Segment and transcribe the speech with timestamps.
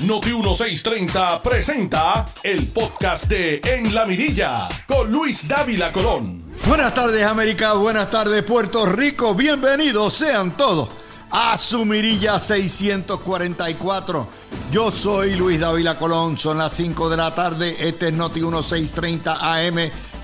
[0.00, 6.42] Noti 1630 presenta el podcast de En la Mirilla con Luis Dávila Colón.
[6.66, 10.88] Buenas tardes América, buenas tardes Puerto Rico, bienvenidos sean todos
[11.30, 14.28] a su Mirilla 644.
[14.72, 19.36] Yo soy Luis Dávila Colón, son las 5 de la tarde, este es Noti 1630
[19.40, 19.76] AM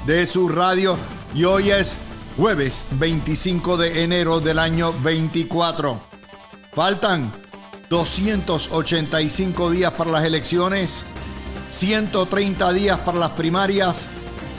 [0.04, 0.98] de su radio
[1.32, 1.96] y hoy es
[2.36, 6.00] jueves 25 de enero del año 24.
[6.72, 7.39] Faltan
[7.90, 11.04] 285 días para las elecciones,
[11.70, 14.06] 130 días para las primarias,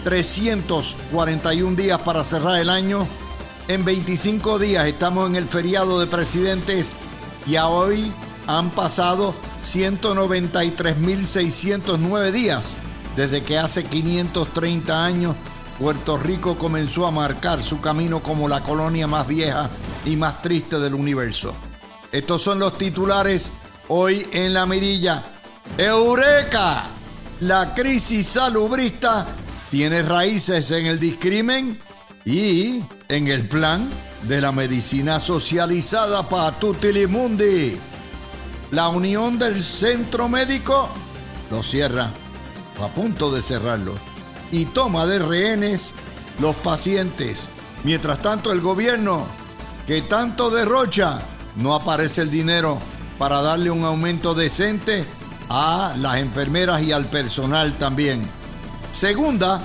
[0.04, 3.08] 341 días para cerrar el año.
[3.70, 6.98] En 25 días estamos en el feriado de presidentes
[7.48, 8.12] y a hoy
[8.48, 12.76] han pasado 193.609 días
[13.16, 15.38] desde que hace 530 años
[15.80, 19.70] Puerto Rico comenzó a marcar su camino como la colonia más vieja
[20.06, 21.56] y más triste del universo.
[22.12, 23.54] Estos son los titulares
[23.88, 25.24] hoy en la mirilla.
[25.78, 26.84] Eureka,
[27.40, 29.26] la crisis salubrista
[29.70, 31.80] tiene raíces en el discrimen
[32.26, 33.90] y en el plan
[34.24, 37.80] de la medicina socializada para Tutilimundi.
[38.72, 40.90] La unión del centro médico
[41.50, 42.12] lo cierra,
[42.82, 43.94] a punto de cerrarlo,
[44.52, 45.94] y toma de rehenes
[46.40, 47.50] los pacientes.
[47.86, 49.26] Mientras tanto, el gobierno,
[49.88, 51.22] que tanto derrocha,
[51.56, 52.80] no aparece el dinero
[53.18, 55.06] para darle un aumento decente
[55.50, 58.28] a las enfermeras y al personal también.
[58.92, 59.62] Segunda,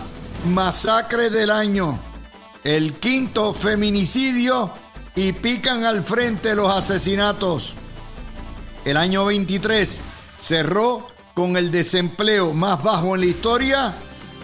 [0.46, 1.98] masacre del año.
[2.64, 4.70] El quinto feminicidio
[5.14, 7.74] y pican al frente los asesinatos.
[8.84, 10.00] El año 23
[10.38, 13.94] cerró con el desempleo más bajo en la historia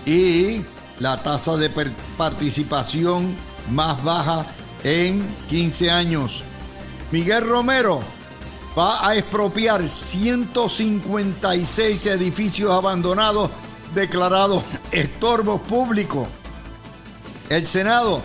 [0.07, 0.63] y
[0.99, 1.71] la tasa de
[2.17, 3.35] participación
[3.71, 4.47] más baja
[4.85, 6.45] en 15 años.
[7.13, 8.01] Miguel Romero
[8.77, 13.51] va a expropiar 156 edificios abandonados
[13.95, 16.27] declarados estorbos públicos.
[17.51, 18.23] El Senado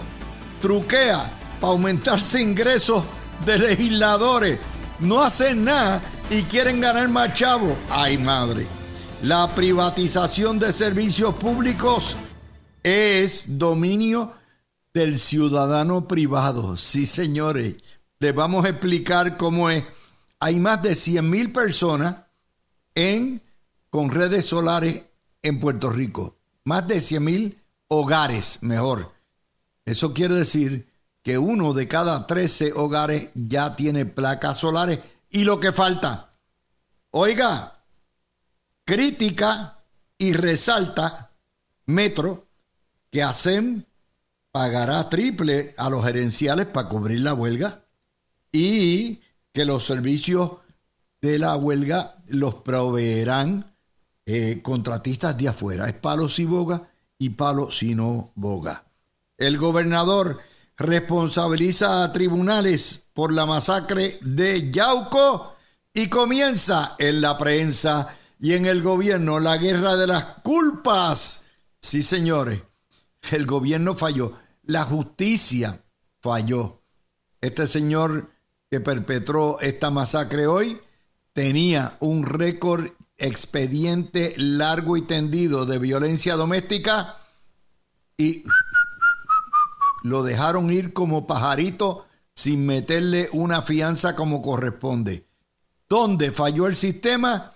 [0.62, 1.29] truquea
[1.59, 3.03] para aumentarse ingresos
[3.45, 4.57] de legisladores.
[5.00, 7.75] No hacen nada y quieren ganar más chavo.
[7.89, 8.66] Ay, madre.
[9.22, 12.16] La privatización de servicios públicos
[12.83, 14.31] es dominio
[14.94, 16.78] del ciudadano privado.
[16.78, 17.75] Sí, señores.
[18.19, 19.83] Les vamos a explicar cómo es.
[20.39, 22.16] Hay más de 100 mil personas
[22.95, 23.41] en,
[23.89, 25.03] con redes solares
[25.44, 26.38] en Puerto Rico.
[26.63, 29.13] Más de 100 mil hogares, mejor.
[29.85, 30.91] Eso quiere decir
[31.22, 35.00] que uno de cada 13 hogares ya tiene placas solares.
[35.29, 36.33] Y lo que falta,
[37.11, 37.83] oiga,
[38.83, 39.83] crítica
[40.17, 41.31] y resalta
[41.85, 42.47] Metro
[43.11, 43.85] que hacen
[44.51, 47.87] pagará triple a los gerenciales para cubrir la huelga
[48.52, 49.22] y
[49.53, 50.52] que los servicios
[51.22, 53.75] de la huelga los proveerán
[54.25, 55.88] eh, contratistas de afuera.
[55.88, 58.86] Es palo si boga y palo si no boga.
[59.38, 60.40] El gobernador
[60.78, 65.56] responsabiliza a tribunales por la masacre de Yauco
[65.94, 71.46] y comienza en la prensa y en el gobierno la guerra de las culpas.
[71.81, 72.62] Sí, señores,
[73.31, 75.84] el gobierno falló, la justicia
[76.22, 76.84] falló.
[77.41, 78.30] Este señor
[78.69, 80.79] que perpetró esta masacre hoy
[81.33, 87.17] tenía un récord expediente largo y tendido de violencia doméstica
[88.17, 88.44] y
[90.03, 95.25] lo dejaron ir como pajarito sin meterle una fianza como corresponde.
[95.89, 97.53] ¿Dónde falló el sistema?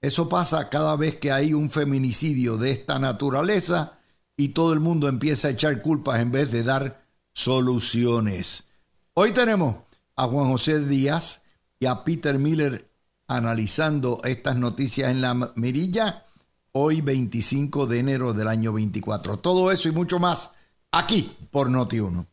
[0.00, 3.98] Eso pasa cada vez que hay un feminicidio de esta naturaleza
[4.36, 8.68] y todo el mundo empieza a echar culpas en vez de dar soluciones.
[9.14, 9.76] Hoy tenemos
[10.16, 11.42] a Juan José Díaz
[11.78, 12.90] y a Peter Miller
[13.26, 16.26] analizando estas noticias en la mirilla
[16.72, 19.38] hoy 25 de enero del año 24.
[19.38, 20.52] Todo eso y mucho más
[20.90, 22.26] aquí por Noti1.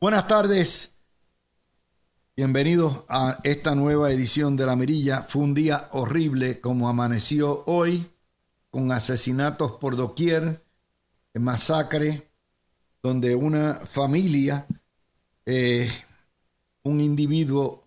[0.00, 0.94] Buenas tardes.
[2.36, 5.22] Bienvenidos a esta nueva edición de La Mirilla.
[5.22, 8.10] Fue un día horrible como amaneció hoy,
[8.70, 10.60] con asesinatos por doquier,
[11.34, 12.28] masacre,
[13.02, 14.66] donde una familia
[15.46, 15.88] eh,
[16.84, 17.84] un individuo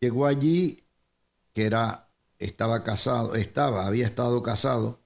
[0.00, 0.82] llegó allí
[1.52, 5.02] que era estaba casado, estaba, había estado casado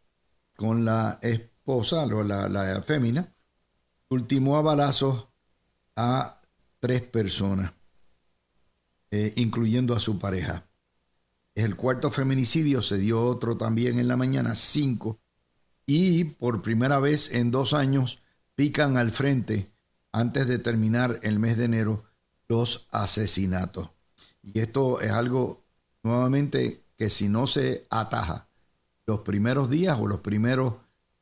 [0.56, 3.35] con la esposa, la, la fémina,
[4.09, 5.26] ultimó a balazos
[5.97, 6.41] a
[6.79, 7.73] tres personas,
[9.11, 10.69] eh, incluyendo a su pareja.
[11.56, 15.19] El cuarto feminicidio, se dio otro también en la mañana, cinco,
[15.87, 18.23] y por primera vez en dos años
[18.55, 19.73] pican al frente
[20.12, 22.05] antes de terminar el mes de enero
[22.49, 23.91] los asesinatos.
[24.43, 25.64] Y esto es algo
[26.02, 28.49] nuevamente que si no se ataja
[29.06, 30.75] los primeros días o los primeros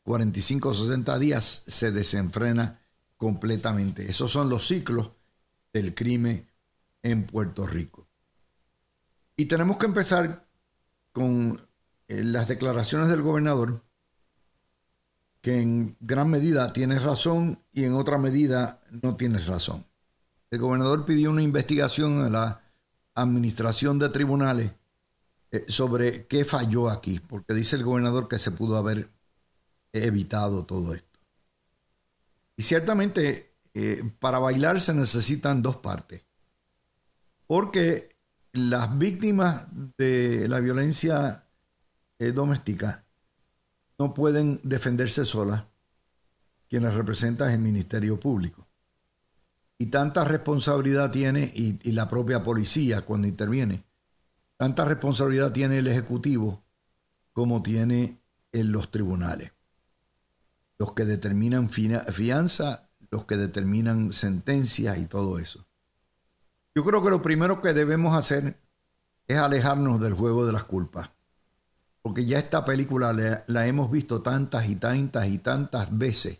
[0.04, 2.80] 45 o 60 días se desenfrena
[3.16, 4.08] completamente.
[4.10, 5.12] Esos son los ciclos
[5.72, 6.48] del crimen
[7.02, 8.06] en Puerto Rico.
[9.36, 10.46] Y tenemos que empezar
[11.12, 11.60] con
[12.08, 13.82] eh, las declaraciones del gobernador,
[15.40, 19.84] que en gran medida tiene razón y en otra medida no tiene razón.
[20.52, 22.60] El gobernador pidió una investigación a la
[23.14, 24.70] administración de tribunales
[25.50, 29.08] eh, sobre qué falló aquí, porque dice el gobernador que se pudo haber
[29.94, 31.18] evitado todo esto.
[32.54, 36.22] Y ciertamente eh, para bailar se necesitan dos partes,
[37.46, 38.14] porque
[38.52, 39.64] las víctimas
[39.96, 41.46] de la violencia
[42.18, 43.06] eh, doméstica
[43.98, 45.64] no pueden defenderse solas.
[46.68, 48.66] Quien las representa es el Ministerio Público.
[49.82, 53.82] Y tanta responsabilidad tiene, y, la propia policía cuando interviene,
[54.56, 56.62] tanta responsabilidad tiene el Ejecutivo
[57.32, 58.20] como tiene
[58.52, 59.50] en los tribunales.
[60.78, 65.66] Los que determinan fianza, los que determinan sentencias y todo eso.
[66.76, 68.56] Yo creo que lo primero que debemos hacer
[69.26, 71.10] es alejarnos del juego de las culpas.
[72.02, 73.12] Porque ya esta película
[73.48, 76.38] la, hemos visto tantas y tantas y tantas veces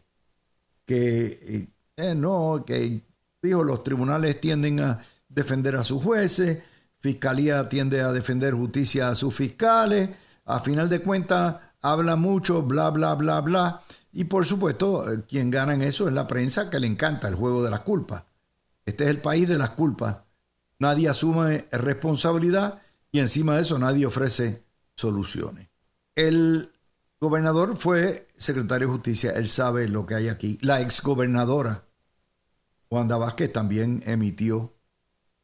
[0.87, 3.03] que eh, eh, no, que
[3.43, 4.99] digo, los tribunales tienden a
[5.29, 6.63] defender a sus jueces,
[7.01, 10.11] fiscalía tiende a defender justicia a sus fiscales,
[10.45, 13.83] a final de cuentas habla mucho, bla, bla, bla, bla.
[14.13, 17.35] Y por supuesto, eh, quien gana en eso es la prensa que le encanta el
[17.35, 18.25] juego de las culpas.
[18.85, 20.19] Este es el país de las culpas.
[20.79, 22.81] Nadie asume responsabilidad
[23.11, 25.69] y encima de eso nadie ofrece soluciones.
[26.15, 26.73] El
[27.21, 30.59] gobernador fue secretario de justicia, él sabe lo que hay aquí.
[30.61, 31.85] La exgobernadora
[32.93, 34.77] Wanda Vázquez también emitió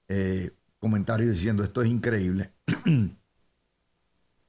[0.07, 2.53] eh, comentarios diciendo esto es increíble.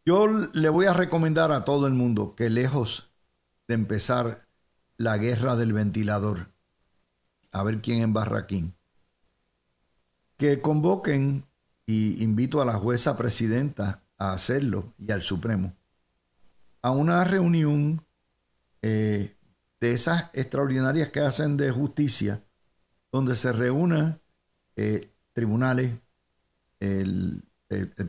[0.06, 3.10] Yo le voy a recomendar a todo el mundo que lejos
[3.70, 4.50] de empezar
[4.98, 6.52] la guerra del ventilador,
[7.54, 8.76] a ver quién en Barraquín,
[10.36, 11.46] que convoquen
[11.86, 15.74] y invito a la jueza presidenta a hacerlo y al Supremo,
[16.82, 18.06] a una reunión
[18.82, 19.38] eh,
[19.80, 22.44] de esas extraordinarias que hacen de justicia,
[23.12, 24.20] donde se reúnan
[24.76, 25.94] eh, tribunales,
[26.80, 27.44] el,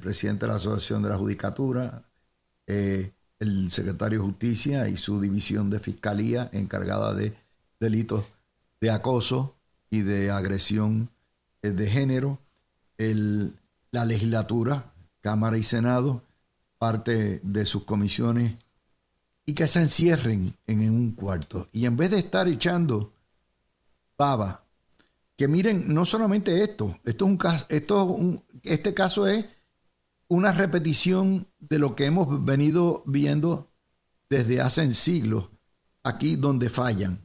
[0.00, 2.02] presidente de la Asociación de la Judicatura,
[2.66, 7.34] eh, el secretario de Justicia y su división de Fiscalía encargada de
[7.78, 8.24] delitos
[8.80, 9.56] de acoso
[9.90, 11.10] y de agresión
[11.62, 12.38] de género,
[12.96, 13.54] el,
[13.90, 16.22] la legislatura, Cámara y Senado,
[16.78, 18.54] parte de sus comisiones,
[19.44, 21.68] y que se encierren en un cuarto.
[21.72, 23.12] Y en vez de estar echando
[24.16, 24.62] baba,
[25.40, 29.46] que miren, no solamente esto, esto es un caso, esto un, este caso es
[30.28, 33.72] una repetición de lo que hemos venido viendo
[34.28, 35.48] desde hace siglos,
[36.02, 37.22] aquí donde fallan.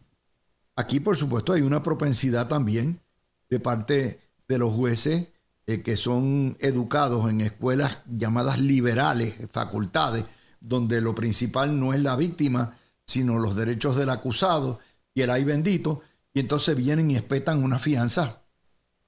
[0.78, 3.02] Aquí, por supuesto, hay una propensidad también
[3.50, 5.28] de parte de los jueces
[5.68, 10.24] eh, que son educados en escuelas llamadas liberales, facultades,
[10.62, 14.80] donde lo principal no es la víctima, sino los derechos del acusado
[15.14, 16.00] y el ay bendito,
[16.36, 18.44] y entonces vienen y espetan una fianza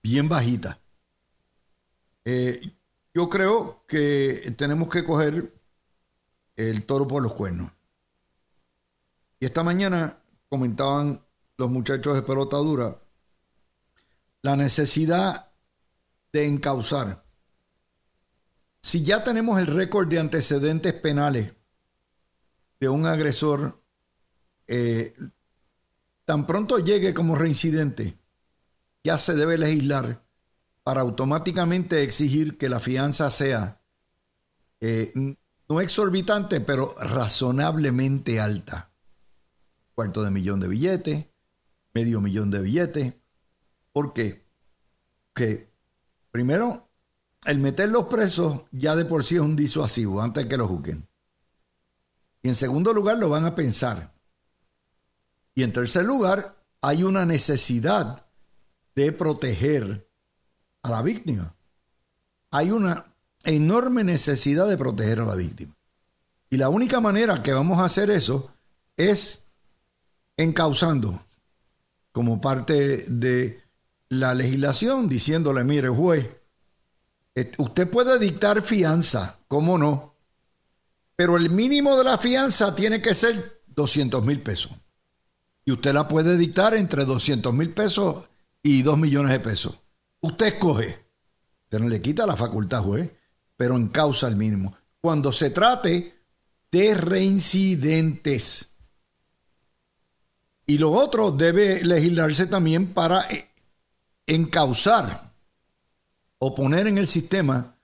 [0.02, 0.80] bien bajita.
[2.24, 2.62] Eh,
[3.14, 5.54] yo creo que tenemos que coger
[6.56, 7.70] el toro por los cuernos.
[9.42, 10.18] Y esta mañana
[10.48, 11.22] comentaban
[11.58, 12.98] los muchachos de pelota dura
[14.42, 15.52] la necesidad
[16.32, 17.26] de encauzar.
[18.82, 21.54] Si ya tenemos el récord de antecedentes penales
[22.80, 23.84] de un agresor,
[24.68, 25.14] eh,
[26.28, 28.20] tan pronto llegue como reincidente,
[29.02, 30.26] ya se debe legislar
[30.84, 33.82] para automáticamente exigir que la fianza sea
[34.82, 35.14] eh,
[35.70, 38.92] no exorbitante, pero razonablemente alta.
[39.96, 41.28] Cuarto de millón de billetes,
[41.94, 43.14] medio millón de billetes.
[43.94, 44.46] ¿Por qué?
[45.34, 45.72] Que
[46.30, 46.90] Primero,
[47.46, 51.08] el meterlos presos ya de por sí es un disuasivo antes de que lo juzguen.
[52.44, 54.14] Y en segundo lugar, lo van a pensar.
[55.58, 58.28] Y en tercer lugar, hay una necesidad
[58.94, 60.08] de proteger
[60.84, 61.56] a la víctima.
[62.52, 63.12] Hay una
[63.44, 65.76] enorme necesidad de proteger a la víctima.
[66.52, 68.52] Y la única manera que vamos a hacer eso
[68.96, 69.46] es
[70.38, 71.26] encauzando
[72.12, 73.64] como parte de
[74.10, 76.30] la legislación diciéndole, mire, juez,
[77.58, 80.14] usted puede dictar fianza, ¿cómo no?
[81.16, 84.72] Pero el mínimo de la fianza tiene que ser 200 mil pesos.
[85.68, 88.30] Y usted la puede dictar entre 200 mil pesos
[88.64, 89.78] y 2 millones de pesos.
[90.22, 91.06] Usted escoge.
[91.64, 93.12] Usted no le quita la facultad, juez,
[93.58, 94.74] pero en causa el mínimo.
[95.02, 96.22] cuando se trate
[96.72, 98.76] de reincidentes.
[100.66, 103.50] Y lo otro debe legislarse también para eh,
[104.26, 105.34] encauzar
[106.40, 107.76] o poner en el sistema,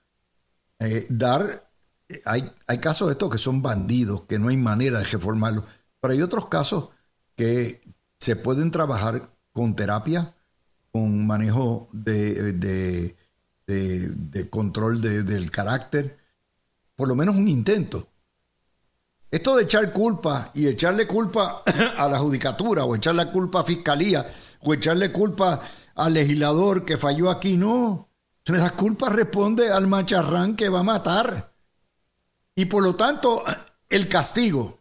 [0.78, 1.70] eh, dar,
[2.08, 5.64] eh, hay, hay casos de estos que son bandidos, que no hay manera de reformarlos,
[6.00, 6.93] pero hay otros casos
[7.36, 7.80] que
[8.18, 10.34] se pueden trabajar con terapia,
[10.92, 13.16] con manejo de, de,
[13.66, 16.18] de, control del carácter,
[16.96, 18.08] por lo menos un intento.
[19.30, 21.62] Esto de echar culpa y echarle culpa
[21.98, 24.24] a la judicatura o echarle culpa a fiscalía
[24.60, 25.60] o echarle culpa
[25.96, 28.08] al legislador que falló aquí, no.
[28.46, 31.52] La culpa responde al macharrán que va a matar.
[32.54, 33.42] Y por lo tanto,
[33.88, 34.78] el castigo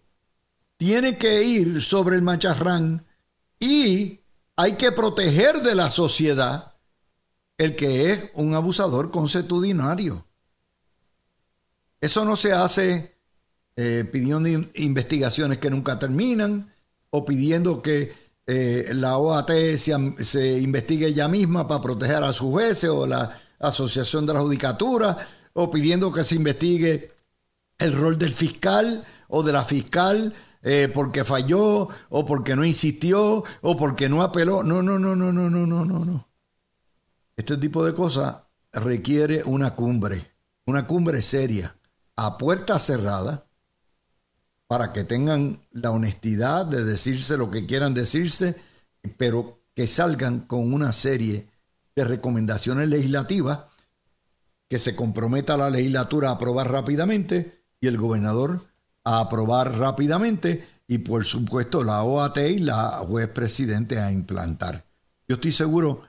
[0.83, 3.05] tiene que ir sobre el macharrán
[3.57, 4.19] y
[4.57, 6.73] hay que proteger de la sociedad
[7.57, 10.25] el que es un abusador consuetudinario.
[12.01, 13.15] Eso no se hace
[13.77, 16.69] eh, pidiendo investigaciones que nunca terminan
[17.11, 18.11] o pidiendo que
[18.45, 23.31] eh, la OAT se, se, investigue ella misma para proteger a sus jueces o la
[23.57, 25.15] Asociación de la Judicatura
[25.53, 27.13] o pidiendo que se investigue
[27.77, 30.33] el rol del fiscal o de la fiscal
[30.63, 34.63] eh, porque falló o porque no insistió o porque no apeló.
[34.63, 36.27] No, no, no, no, no, no, no, no, no.
[37.35, 38.39] Este tipo de cosas
[38.71, 40.31] requiere una cumbre,
[40.65, 41.75] una cumbre seria,
[42.15, 43.45] a puerta cerrada,
[44.67, 48.55] para que tengan la honestidad de decirse lo que quieran decirse,
[49.17, 51.47] pero que salgan con una serie
[51.95, 53.59] de recomendaciones legislativas
[54.69, 58.72] que se comprometa la legislatura a aprobar rápidamente y el gobernador
[59.03, 64.85] a aprobar rápidamente y por supuesto la OAT y la juez presidente a implantar.
[65.27, 66.03] Yo estoy seguro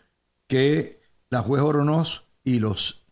[0.46, 3.02] que la juez Oronoz y los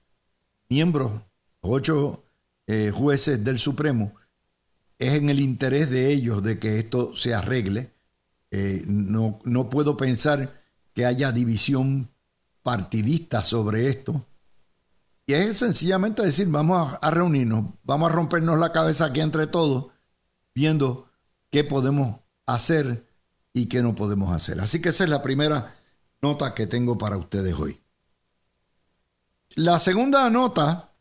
[0.68, 1.12] miembros,
[1.60, 2.24] ocho
[2.66, 4.14] eh, jueces del Supremo,
[4.98, 7.92] es en el interés de ellos de que esto se arregle.
[8.50, 10.60] Eh, no, no puedo pensar
[10.94, 12.08] que haya división
[12.62, 14.24] partidista sobre esto.
[15.32, 19.92] Es sencillamente decir, vamos a, reunirnos, vamos a rompernos la cabeza aquí entre todos,
[20.54, 21.10] viendo
[21.50, 23.06] qué podemos hacer
[23.52, 24.60] y qué no podemos hacer.
[24.60, 25.76] Así que esa es la primera
[26.20, 27.80] nota que tengo para ustedes hoy.
[29.54, 30.92] La segunda nota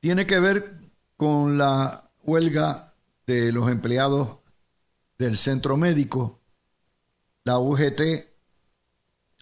[0.00, 0.80] tiene que ver
[1.16, 2.92] con la huelga
[3.26, 4.38] de los empleados
[5.18, 6.40] del centro médico.
[7.44, 8.33] La UGT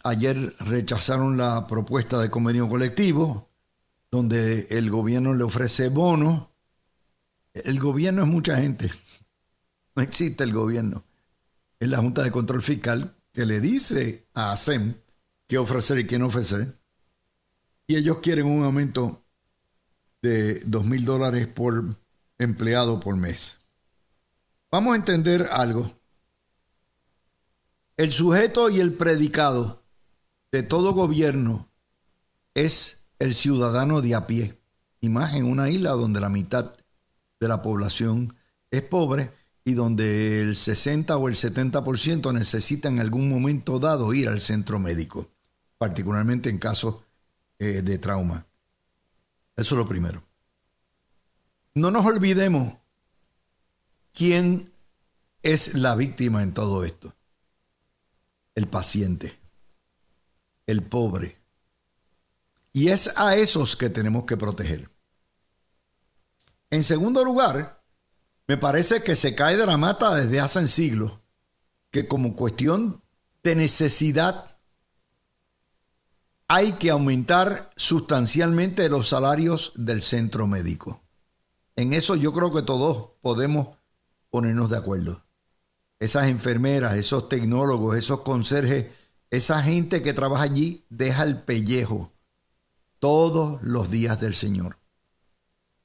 [0.04, 3.48] Ayer rechazaron la propuesta de convenio colectivo,
[4.10, 6.48] donde el gobierno le ofrece bonos.
[7.54, 8.90] El gobierno es mucha gente.
[9.94, 11.04] No existe el gobierno.
[11.78, 14.94] Es la Junta de Control Fiscal que le dice a ASEM
[15.46, 16.78] qué ofrecer y qué no ofrecer.
[17.86, 19.24] Y ellos quieren un aumento
[20.20, 21.96] de dos mil dólares por
[22.38, 23.58] empleado por mes.
[24.70, 25.92] Vamos a entender algo.
[27.96, 29.81] El sujeto y el predicado
[30.52, 31.66] de todo gobierno
[32.54, 34.60] es el ciudadano de a pie.
[35.00, 36.74] Y más en una isla donde la mitad
[37.40, 38.36] de la población
[38.70, 39.32] es pobre
[39.64, 44.78] y donde el 60 o el 70% necesita en algún momento dado ir al centro
[44.78, 45.30] médico,
[45.78, 46.96] particularmente en casos
[47.58, 48.46] eh, de trauma.
[49.56, 50.22] Eso es lo primero.
[51.74, 52.74] No nos olvidemos
[54.12, 54.70] quién
[55.42, 57.14] es la víctima en todo esto.
[58.54, 59.41] El paciente
[60.66, 61.40] el pobre.
[62.72, 64.90] Y es a esos que tenemos que proteger.
[66.70, 67.82] En segundo lugar,
[68.48, 71.18] me parece que se cae de la mata desde hace siglos,
[71.90, 73.02] que como cuestión
[73.42, 74.58] de necesidad
[76.48, 81.02] hay que aumentar sustancialmente los salarios del centro médico.
[81.76, 83.76] En eso yo creo que todos podemos
[84.28, 85.24] ponernos de acuerdo.
[85.98, 88.86] Esas enfermeras, esos tecnólogos, esos conserjes
[89.32, 92.12] esa gente que trabaja allí deja el pellejo
[92.98, 94.78] todos los días del Señor.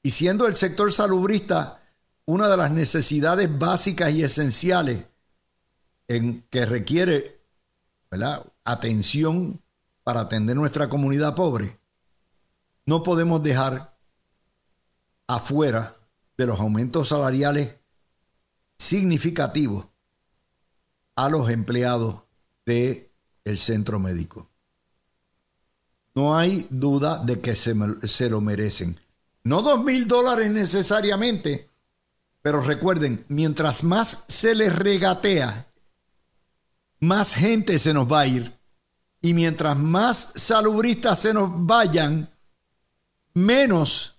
[0.04, 1.82] Y siendo el sector salubrista
[2.26, 5.06] una de las necesidades básicas y esenciales
[6.10, 7.40] en que requiere
[8.66, 9.62] atención
[10.04, 11.80] para atender nuestra comunidad pobre,
[12.86, 13.98] no podemos dejar
[15.26, 15.96] afuera
[16.38, 17.78] de los aumentos salariales
[18.78, 19.88] significativos
[21.16, 22.24] a los empleados
[22.66, 23.08] de
[23.48, 24.50] el centro médico.
[26.16, 27.76] No hay duda de que se,
[28.08, 29.00] se lo merecen.
[29.44, 31.70] No dos mil dólares necesariamente,
[32.42, 35.68] pero recuerden, mientras más se les regatea,
[37.00, 38.54] más gente se nos va a ir.
[39.22, 42.30] Y mientras más salubristas se nos vayan,
[43.34, 44.16] menos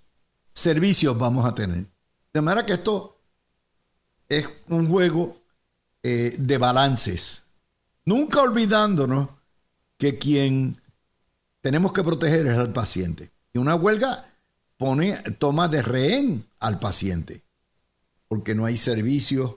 [0.54, 1.87] servicios vamos a tener.
[2.32, 3.20] De manera que esto
[4.28, 5.37] es un juego
[6.02, 7.44] eh, de balances.
[8.09, 9.29] Nunca olvidándonos
[9.99, 10.81] que quien
[11.61, 13.33] tenemos que proteger es al paciente.
[13.53, 14.33] Y una huelga
[14.79, 17.43] pone, toma de rehén al paciente,
[18.27, 19.57] porque no hay servicios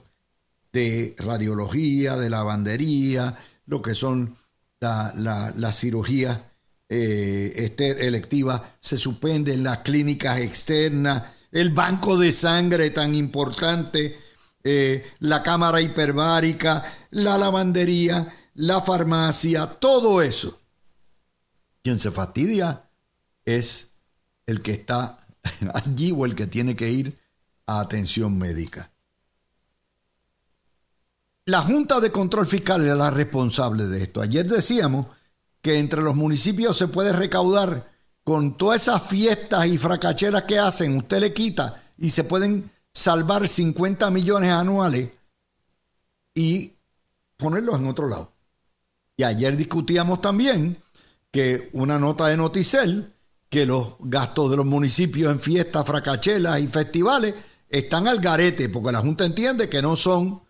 [0.70, 4.36] de radiología, de lavandería, lo que son
[4.80, 6.38] las la, cirugías
[6.90, 14.18] eh, este, electivas, se suspenden las clínicas externas, el banco de sangre tan importante,
[14.62, 20.58] eh, la cámara hiperbárica, la lavandería, la farmacia, todo eso.
[21.82, 22.88] Quien se fastidia
[23.44, 23.92] es
[24.46, 25.18] el que está
[25.74, 27.18] allí o el que tiene que ir
[27.66, 28.90] a atención médica.
[31.46, 34.20] La Junta de Control Fiscal es la responsable de esto.
[34.20, 35.06] Ayer decíamos
[35.60, 37.90] que entre los municipios se puede recaudar
[38.22, 43.48] con todas esas fiestas y fracacheras que hacen, usted le quita y se pueden salvar
[43.48, 45.10] 50 millones anuales
[46.34, 46.72] y
[47.36, 48.31] ponerlos en otro lado.
[49.16, 50.82] Y ayer discutíamos también
[51.30, 53.12] que una nota de Noticel,
[53.48, 57.34] que los gastos de los municipios en fiestas, fracachelas y festivales
[57.68, 60.42] están al garete, porque la Junta entiende que no son,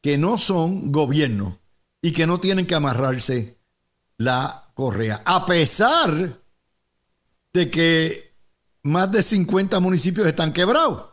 [0.00, 1.58] que no son gobierno
[2.02, 3.58] y que no tienen que amarrarse
[4.16, 5.22] la correa.
[5.24, 6.40] A pesar
[7.52, 8.34] de que
[8.82, 11.10] más de 50 municipios están quebrados.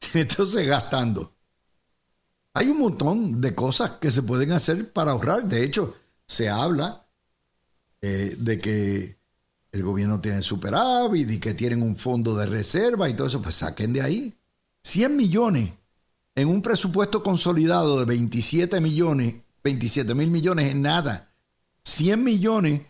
[0.14, 1.33] Entonces, gastando.
[2.54, 5.44] Hay un montón de cosas que se pueden hacer para ahorrar.
[5.44, 5.96] De hecho,
[6.26, 7.04] se habla
[8.00, 9.18] eh, de que
[9.72, 13.42] el gobierno tiene superávit y que tienen un fondo de reserva y todo eso.
[13.42, 14.34] Pues saquen de ahí.
[14.84, 15.72] 100 millones
[16.36, 21.32] en un presupuesto consolidado de 27 millones, 27 mil millones en nada.
[21.82, 22.82] 100 millones,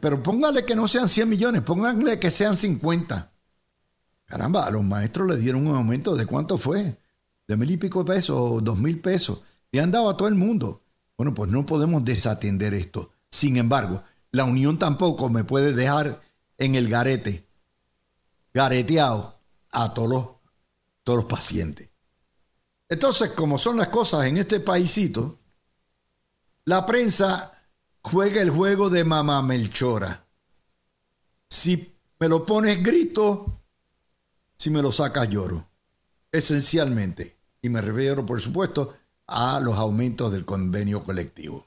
[0.00, 3.30] pero póngale que no sean 100 millones, pónganle que sean 50.
[4.24, 6.96] Caramba, a los maestros le dieron un aumento de cuánto fue,
[7.52, 9.42] de mil y pico de pesos o dos mil pesos.
[9.70, 10.82] Le han dado a todo el mundo.
[11.16, 13.10] Bueno, pues no podemos desatender esto.
[13.30, 16.22] Sin embargo, la Unión tampoco me puede dejar
[16.58, 17.46] en el garete,
[18.52, 19.38] gareteado
[19.70, 20.26] a todos los,
[21.02, 21.90] todos los pacientes.
[22.88, 25.38] Entonces, como son las cosas en este paisito,
[26.64, 27.52] la prensa
[28.02, 30.26] juega el juego de mamá Melchora.
[31.48, 33.62] Si me lo pones grito,
[34.56, 35.68] si me lo sacas lloro.
[36.30, 37.41] Esencialmente.
[37.62, 38.94] Y me refiero, por supuesto,
[39.28, 41.66] a los aumentos del convenio colectivo.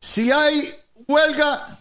[0.00, 0.72] Si hay
[1.08, 1.78] huelga,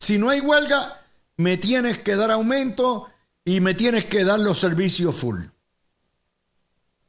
[0.00, 1.00] si no hay huelga,
[1.36, 3.08] me tienes que dar aumento
[3.44, 5.44] y me tienes que dar los servicios full.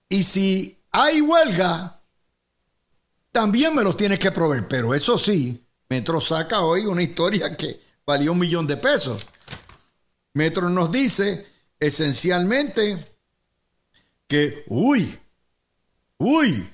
[0.10, 2.02] Y si hay huelga,
[3.32, 4.68] también me los tienes que proveer.
[4.68, 9.26] Pero eso sí, Metro saca hoy una historia que valió un millón de pesos.
[10.34, 11.48] Metro nos dice
[11.80, 13.13] esencialmente
[14.34, 15.16] que, uy,
[16.18, 16.68] uy,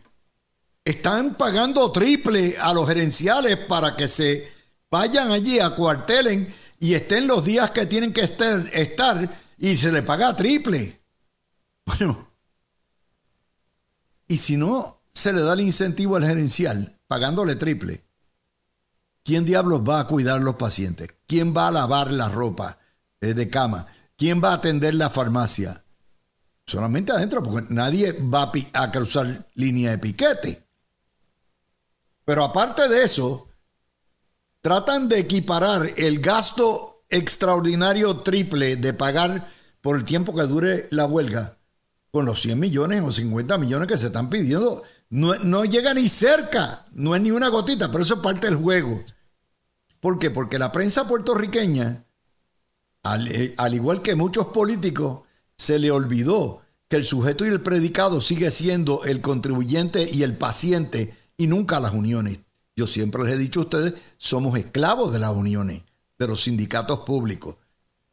[0.85, 4.49] están pagando triple a los gerenciales para que se
[4.89, 9.91] vayan allí, a cuartelen y estén los días que tienen que estar, estar y se
[9.91, 11.01] le paga triple.
[11.85, 12.31] Bueno,
[14.27, 18.05] y si no se le da el incentivo al gerencial pagándole triple,
[19.21, 21.09] ¿quién diablos va a cuidar los pacientes?
[21.27, 22.79] ¿Quién va a lavar la ropa?
[23.19, 23.85] de cama.
[24.15, 25.83] ¿Quién va a atender la farmacia?
[26.69, 30.63] Solamente adentro, porque nadie va a, cruzar línea de piquete.
[32.23, 33.47] Pero aparte de eso,
[34.61, 39.49] tratan de equiparar el gasto extraordinario triple de pagar
[39.81, 41.57] por el tiempo que dure la huelga
[42.11, 44.83] con los 100 millones o 50 millones que se están pidiendo.
[45.09, 48.57] No, no llega ni cerca, no es ni una gotita, pero eso es parte del
[48.57, 49.03] juego.
[49.99, 50.29] ¿Por qué?
[50.29, 52.05] Porque la prensa puertorriqueña
[53.03, 55.21] eh, al, igual que muchos políticos,
[55.59, 60.35] se le olvidó que el sujeto y el predicado sigue siendo el contribuyente y el
[60.35, 62.39] paciente y nunca las uniones.
[62.75, 65.83] Yo siempre les he dicho a ustedes, somos esclavos de las uniones,
[66.17, 67.57] de los sindicatos públicos.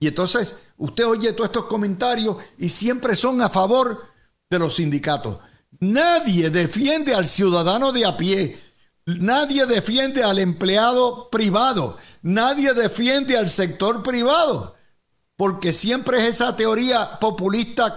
[0.01, 4.03] Y entonces usted oye todos estos comentarios y siempre son a favor
[4.51, 5.39] de los sindicatos.
[5.79, 8.59] Nadie defiende al ciudadano de a pie,
[9.05, 14.76] nadie defiende al empleado privado, nadie defiende al sector privado
[15.37, 17.96] porque siempre es esa teoría populista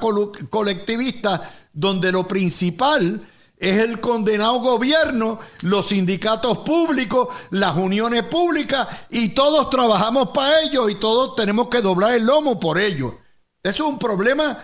[0.49, 3.25] colectivista donde lo principal
[3.58, 10.89] es el condenado gobierno, los sindicatos públicos, las uniones públicas y todos trabajamos para ellos
[10.89, 13.13] y todos tenemos que doblar el lomo por ellos.
[13.62, 14.58] Eso es un problema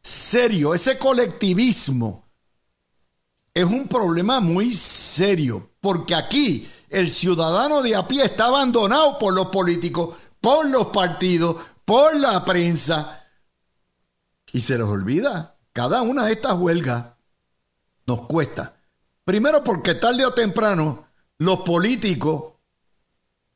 [0.00, 2.28] serio, ese colectivismo
[3.58, 9.34] es un problema muy serio, porque aquí el ciudadano de a pie está abandonado por
[9.34, 11.56] los políticos, por los partidos,
[11.88, 13.24] por la prensa
[14.52, 15.56] y se les olvida.
[15.72, 17.06] Cada una de estas huelgas
[18.04, 18.76] nos cuesta.
[19.24, 21.06] Primero porque tarde o temprano
[21.38, 22.52] los políticos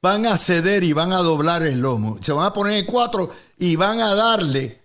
[0.00, 2.16] van a ceder y van a doblar el lomo.
[2.22, 4.80] Se van a poner en cuatro y van a darle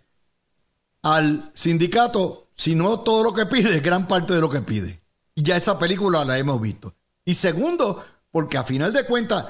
[1.03, 4.99] al sindicato, si no todo lo que pide, gran parte de lo que pide.
[5.36, 6.95] Y ya esa película la hemos visto.
[7.23, 9.45] Y segundo, porque a final de cuentas,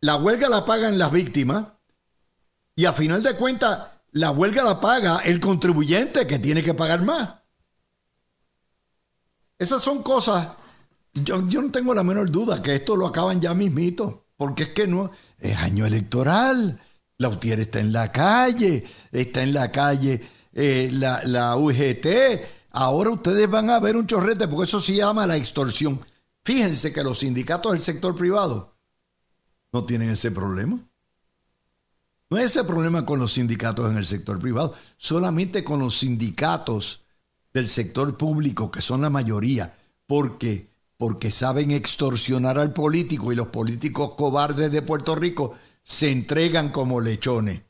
[0.00, 1.66] la huelga la pagan las víctimas
[2.78, 7.02] y a final de cuentas, la huelga la paga el contribuyente que tiene que pagar
[7.02, 7.34] más.
[9.58, 10.46] Esas son cosas,
[11.12, 14.86] yo, no tengo la menor duda que esto lo acaban ya mismito, porque es que
[14.86, 15.10] no,
[15.40, 16.80] es año electoral,
[17.16, 20.20] la UTIER está en la calle, está en la calle
[20.52, 22.06] eh, la, la UGT,
[22.70, 26.00] ahora ustedes van a ver un chorrete, porque eso se llama la extorsión.
[26.44, 28.76] Fíjense que los sindicatos del sector privado
[29.72, 30.78] no tienen ese problema.
[32.30, 37.04] No hay ese problema con los sindicatos en el sector privado, solamente con los sindicatos
[37.52, 39.74] del sector público, que son la mayoría,
[40.06, 46.70] porque porque saben extorsionar al político y los políticos cobardes de Puerto Rico se entregan
[46.70, 47.62] como lechones.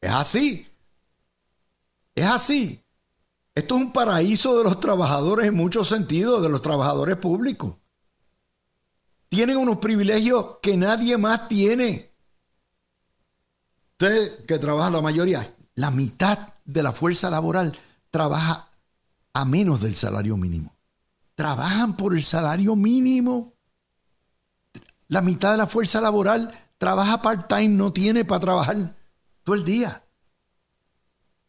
[0.00, 0.66] Es así.
[2.14, 2.82] Es así.
[3.54, 7.74] Esto es un paraíso de los trabajadores en muchos sentidos, de los trabajadores públicos.
[9.28, 12.11] Tienen unos privilegios que nadie más tiene.
[14.02, 17.72] Usted que trabaja la mayoría, la mitad de la fuerza laboral
[18.10, 18.68] trabaja
[19.32, 20.74] a menos del salario mínimo.
[21.36, 23.54] Trabajan por el salario mínimo.
[25.06, 28.96] La mitad de la fuerza laboral trabaja part-time, no tiene para trabajar
[29.44, 30.02] todo el día.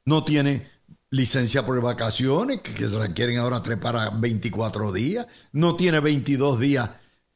[0.05, 0.69] No tiene
[1.09, 5.25] licencia por vacaciones, que, se requieren ahora tres para 24 días.
[5.53, 6.87] No tiene 22 días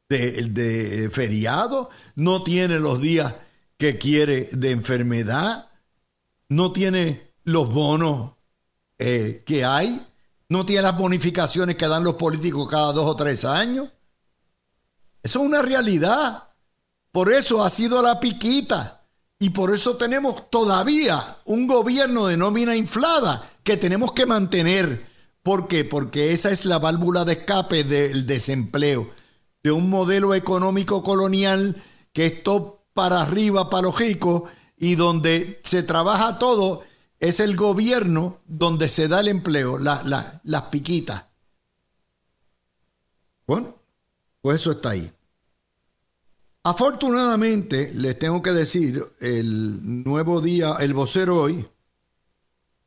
[0.08, 1.90] de feriado.
[2.14, 3.34] No tiene los días
[3.78, 5.70] que quiere de enfermedad.
[6.50, 8.32] No tiene los bonos
[8.98, 10.04] eh, que hay
[10.48, 13.88] no tiene las bonificaciones que dan los políticos cada dos o tres años.
[15.22, 16.48] Eso es una realidad.
[17.12, 19.02] Por eso ha sido la piquita.
[19.38, 25.06] Y por eso tenemos todavía un gobierno de nómina inflada que tenemos que mantener.
[25.42, 25.84] ¿Por qué?
[25.84, 29.10] Porque esa es la válvula de escape del desempleo,
[29.62, 31.76] de un modelo económico colonial
[32.12, 36.82] que es todo para arriba, para los ricos, y donde se trabaja todo
[37.20, 41.26] es el gobierno donde se da el empleo, las piquitas.
[43.46, 43.76] Bueno,
[44.40, 45.12] pues eso está ahí.
[46.64, 51.64] Afortunadamente, les tengo que decir, el nuevo día, el vocero hoy,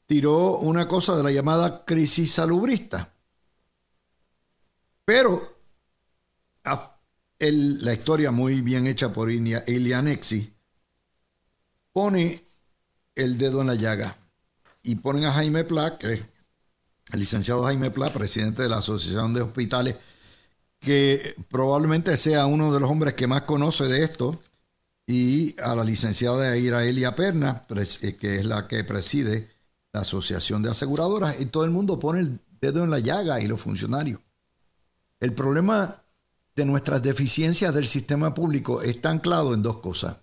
[0.08, 3.14] tiró una cosa de la llamada crisis salubrista.
[5.06, 5.56] Pero
[7.50, 10.54] la historia muy bien hecha por Ilianexi
[11.92, 12.44] pone
[13.16, 14.16] el dedo en la llaga
[14.84, 16.22] y ponen a Jaime Pla, que es
[17.12, 19.96] el licenciado Jaime Pla, presidente de la Asociación de Hospitales,
[20.80, 24.40] que probablemente sea uno de los hombres que más conoce de esto,
[25.08, 27.64] y a la licenciada Iraelia Perna,
[28.02, 29.50] eh, que es la que preside
[29.92, 33.48] la Asociación de Aseguradoras, y todo el mundo pone el dedo en la llaga y
[33.48, 34.22] los funcionarios.
[35.20, 36.01] El problema
[36.56, 40.18] de nuestras deficiencias del sistema público está anclado en dos cosas.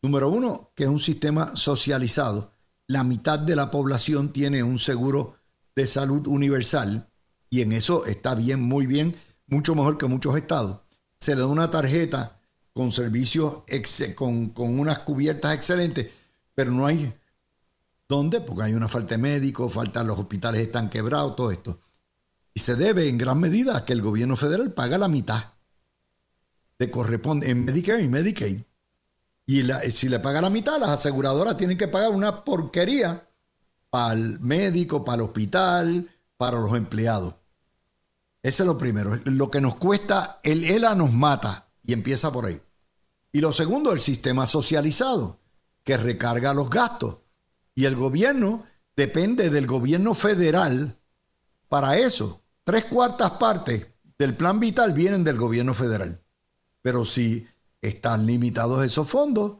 [0.00, 2.52] Número uno, que es un sistema socializado
[2.92, 5.36] la mitad de la población tiene un seguro
[5.74, 7.08] de salud universal
[7.48, 10.80] y en eso está bien, muy bien, mucho mejor que muchos estados.
[11.18, 12.40] Se le da una tarjeta
[12.74, 13.62] con servicios,
[14.14, 16.10] con, con unas cubiertas excelentes,
[16.54, 17.14] pero no hay
[18.08, 21.80] dónde, porque hay una falta de médicos, falta los hospitales están quebrados, todo esto.
[22.54, 25.52] Y se debe en gran medida a que el gobierno federal paga la mitad
[26.78, 28.60] de corresponde en Medicare y Medicaid.
[29.46, 33.28] Y si le paga la mitad, las aseguradoras tienen que pagar una porquería
[33.90, 37.34] para el médico, para el hospital, para los empleados.
[38.42, 39.18] Ese es lo primero.
[39.24, 42.60] Lo que nos cuesta, el ELA nos mata y empieza por ahí.
[43.30, 45.38] Y lo segundo, el sistema socializado,
[45.84, 47.16] que recarga los gastos.
[47.74, 48.64] Y el gobierno
[48.96, 50.98] depende del gobierno federal
[51.68, 52.41] para eso.
[52.72, 56.18] Tres cuartas partes del plan vital vienen del gobierno federal.
[56.80, 57.46] Pero si
[57.82, 59.56] están limitados esos fondos,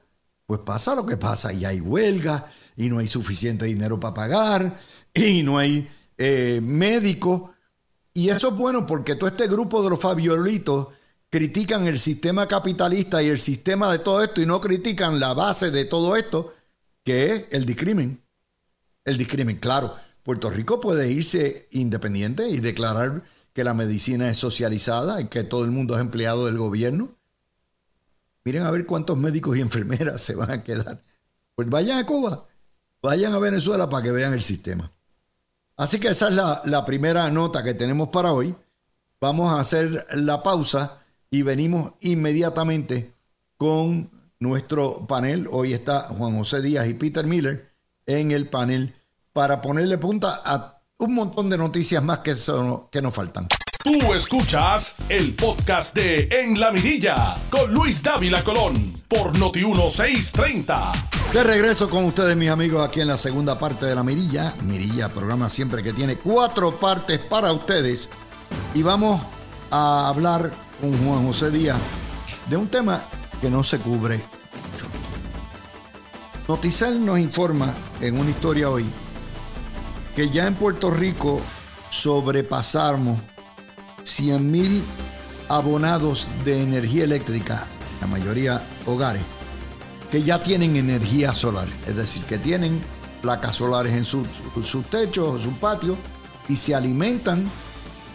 [0.46, 4.80] pues pasa lo que pasa y hay huelga y no hay suficiente dinero para pagar
[5.12, 7.50] y no hay eh, médicos.
[8.14, 10.88] Y eso es bueno porque todo este grupo de los Fabiolitos
[11.28, 15.70] critican el sistema capitalista y el sistema de todo esto y no critican la base
[15.70, 16.54] de todo esto,
[17.04, 18.24] que es el discrimen.
[19.04, 19.94] El discrimen, claro.
[20.22, 25.64] Puerto Rico puede irse independiente y declarar que la medicina es socializada y que todo
[25.64, 27.16] el mundo es empleado del gobierno
[28.44, 31.02] Miren a ver cuántos médicos y enfermeras se van a quedar.
[31.54, 32.46] Pues vayan a Cuba
[33.00, 34.92] Vayan a Venezuela para que vean el sistema.
[35.76, 38.54] Así que esa es la, la primera nota que tenemos para hoy.
[39.20, 43.12] Vamos a hacer la pausa y venimos inmediatamente
[43.56, 45.48] con nuestro panel.
[45.50, 47.72] Hoy está Juan José Díaz y Peter Miller
[48.06, 48.94] en el panel
[49.32, 53.48] para ponerle punta a un montón de noticias más que, son, que nos faltan.
[53.82, 60.92] Tú escuchas el podcast de En la Mirilla con Luis Dávila Colón por Noti 1630.
[61.32, 64.54] De regreso con ustedes, mis amigos, aquí en la segunda parte de La Mirilla.
[64.62, 68.08] Mirilla, programa siempre que tiene cuatro partes para ustedes.
[68.74, 69.20] Y vamos
[69.72, 71.78] a hablar con Juan José Díaz
[72.48, 73.02] de un tema
[73.40, 74.86] que no se cubre mucho.
[76.46, 78.84] Noticel nos informa en una historia hoy
[80.14, 81.40] que ya en Puerto Rico
[81.90, 83.20] sobrepasamos
[84.04, 84.84] 100 mil
[85.48, 87.66] abonados de energía eléctrica,
[88.00, 89.22] la mayoría hogares,
[90.10, 92.80] que ya tienen energía solar, es decir, que tienen
[93.20, 94.26] placas solares en sus
[94.62, 95.96] su techos o su patio
[96.48, 97.44] y se alimentan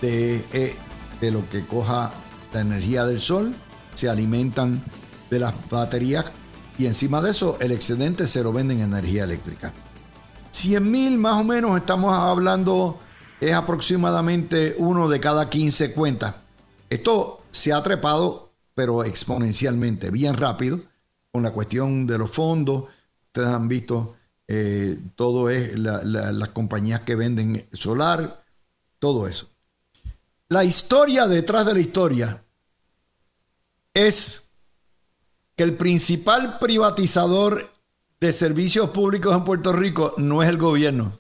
[0.02, 0.76] de, eh,
[1.22, 2.12] de lo que coja
[2.54, 3.56] la energía del sol,
[3.96, 4.84] se alimentan
[5.30, 6.26] de las baterías
[6.78, 9.74] y encima de eso el excedente se lo venden en energía eléctrica.
[10.58, 12.98] 100 mil más o menos estamos hablando
[13.40, 16.34] es aproximadamente uno de cada 15 cuentas.
[16.90, 20.80] Esto se ha trepado, pero exponencialmente, bien rápido,
[21.32, 22.86] con la cuestión de los fondos.
[23.28, 24.16] Ustedes han visto,
[24.48, 28.44] eh, todo es las compañías que venden solar,
[28.98, 29.52] todo eso.
[30.50, 32.44] La historia detrás de la historia
[33.94, 34.50] es
[35.56, 37.77] que el principal privatizador
[38.20, 41.18] de servicios públicos en Puerto Rico no es el gobierno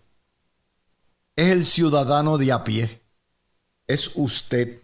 [1.37, 3.01] es el ciudadano de a pie.
[3.85, 4.81] Es usted.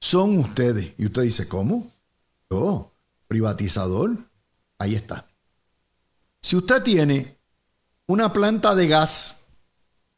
[0.00, 0.92] Son ustedes.
[0.98, 1.90] Y usted dice, ¿cómo?
[2.50, 2.92] Yo,
[3.28, 4.18] privatizador.
[4.78, 5.26] Ahí está.
[6.42, 7.38] Si usted tiene
[8.08, 9.40] una planta de gas,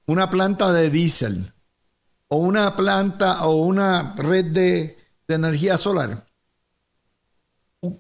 [0.07, 1.53] una planta de diésel,
[2.29, 6.27] o una planta o una red de, de energía solar,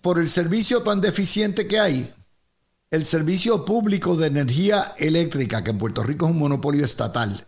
[0.00, 2.12] por el servicio tan deficiente que hay,
[2.90, 7.46] el servicio público de energía eléctrica, que en Puerto Rico es un monopolio estatal,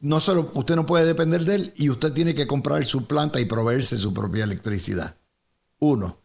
[0.00, 3.38] no solo, usted no puede depender de él y usted tiene que comprar su planta
[3.40, 5.16] y proveerse su propia electricidad.
[5.78, 6.18] Uno,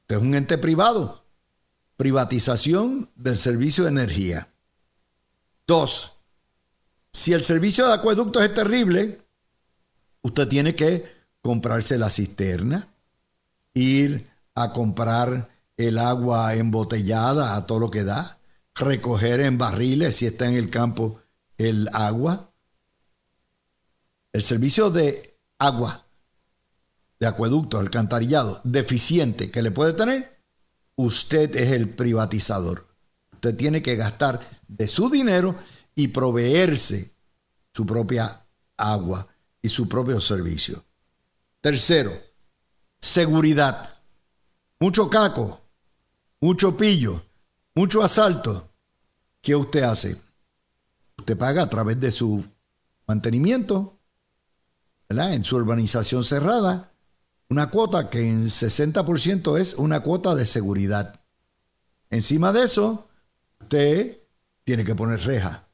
[0.00, 1.24] usted es un ente privado.
[1.96, 4.48] Privatización del servicio de energía.
[5.66, 6.14] Dos,
[7.12, 9.20] si el servicio de acueducto es terrible,
[10.22, 11.04] usted tiene que
[11.40, 12.88] comprarse la cisterna,
[13.74, 18.38] ir a comprar el agua embotellada a todo lo que da,
[18.74, 21.20] recoger en barriles si está en el campo
[21.56, 22.52] el agua.
[24.32, 26.06] El servicio de agua,
[27.18, 30.38] de acueducto, alcantarillado, deficiente que le puede tener,
[30.96, 32.86] usted es el privatizador.
[33.32, 35.54] Usted tiene que gastar de su dinero
[35.94, 37.12] y proveerse
[37.72, 38.44] su propia
[38.76, 39.28] agua
[39.62, 40.84] y su propio servicio.
[41.60, 42.12] Tercero,
[43.00, 43.94] seguridad.
[44.80, 45.57] Mucho caco,
[46.40, 47.22] mucho pillo,
[47.74, 48.70] mucho asalto,
[49.40, 50.16] ¿qué usted hace?
[51.18, 52.44] Usted paga a través de su
[53.06, 53.98] mantenimiento,
[55.08, 55.34] ¿verdad?
[55.34, 56.92] En su urbanización cerrada,
[57.48, 61.20] una cuota que en 60% es una cuota de seguridad.
[62.10, 63.08] Encima de eso,
[63.60, 64.18] usted
[64.64, 65.66] tiene que poner reja,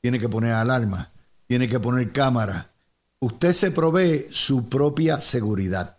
[0.00, 1.10] tiene que poner alarma,
[1.46, 2.70] tiene que poner cámara.
[3.18, 5.98] Usted se provee su propia seguridad.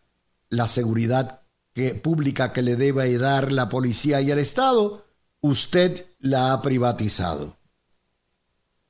[0.49, 1.42] La seguridad
[1.73, 5.05] que, pública que le debe dar la policía y el Estado,
[5.41, 7.57] usted la ha privatizado.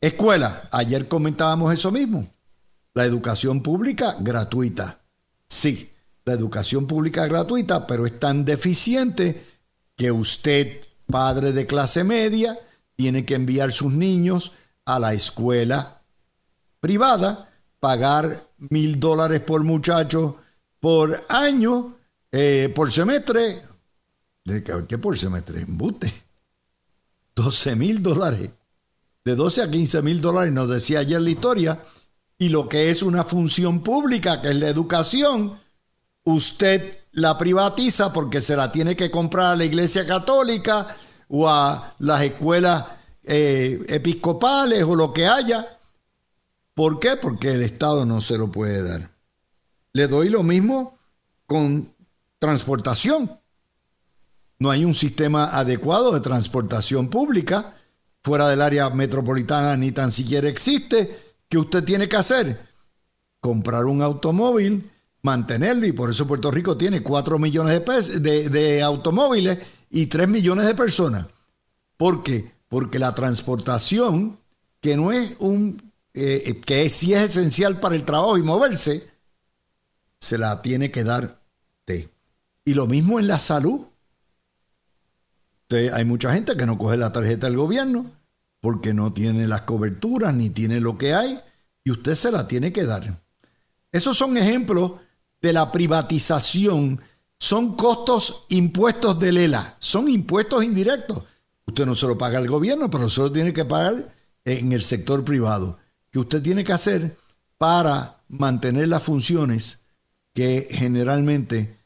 [0.02, 2.28] Escuela, ayer comentábamos eso mismo.
[2.94, 5.00] La educación pública gratuita.
[5.48, 5.92] Sí,
[6.26, 9.46] la educación pública gratuita, pero es tan deficiente
[9.96, 12.58] que usted, padre de clase media,
[12.96, 14.52] tiene que enviar sus niños
[14.86, 16.02] a la escuela
[16.80, 20.38] privada, pagar mil dólares por muchacho
[20.80, 21.96] por año
[22.34, 23.62] eh, por semestre,
[24.88, 25.62] ¿qué por semestre?
[25.62, 26.12] Embute.
[27.36, 28.50] 12 mil dólares.
[29.24, 31.80] De 12 a 15 mil dólares, nos decía ayer la historia.
[32.40, 35.60] Y lo que es una función pública, que es la educación,
[36.24, 40.88] usted la privatiza porque se la tiene que comprar a la iglesia católica
[41.30, 42.86] o a las escuelas
[43.24, 45.80] eh, episcopales o lo que haya.
[46.74, 47.16] ¿Por qué?
[47.16, 49.12] Porque el Estado no se lo puede dar.
[49.94, 50.98] Le doy lo mismo
[51.46, 51.93] con
[52.44, 53.40] transportación.
[54.60, 57.74] No hay un sistema adecuado de transportación pública
[58.22, 61.38] fuera del área metropolitana, ni tan siquiera existe.
[61.48, 62.68] ¿Qué usted tiene que hacer?
[63.40, 68.84] Comprar un automóvil, mantenerlo, y por eso Puerto Rico tiene 4 millones de, de, de
[68.84, 71.26] automóviles y 3 millones de personas.
[71.96, 72.52] ¿Por qué?
[72.68, 74.38] Porque la transportación,
[74.82, 79.08] que no es un, eh, que sí es esencial para el trabajo y moverse,
[80.20, 81.40] se la tiene que dar
[81.80, 82.13] usted.
[82.66, 83.82] Y lo mismo en la salud.
[85.70, 88.12] hay mucha gente que no coge la tarjeta del gobierno
[88.62, 91.38] porque no tiene las coberturas ni tiene lo que hay
[91.84, 93.22] y usted se la tiene que dar.
[93.92, 94.94] Esos son ejemplos
[95.42, 97.02] de la privatización.
[97.38, 101.24] Son costos impuestos de Lela, son impuestos indirectos.
[101.66, 104.82] Usted no se lo paga al gobierno, pero se lo tiene que pagar en el
[104.82, 105.78] sector privado.
[106.10, 107.18] Que usted tiene que hacer
[107.58, 109.80] para mantener las funciones
[110.34, 111.83] que generalmente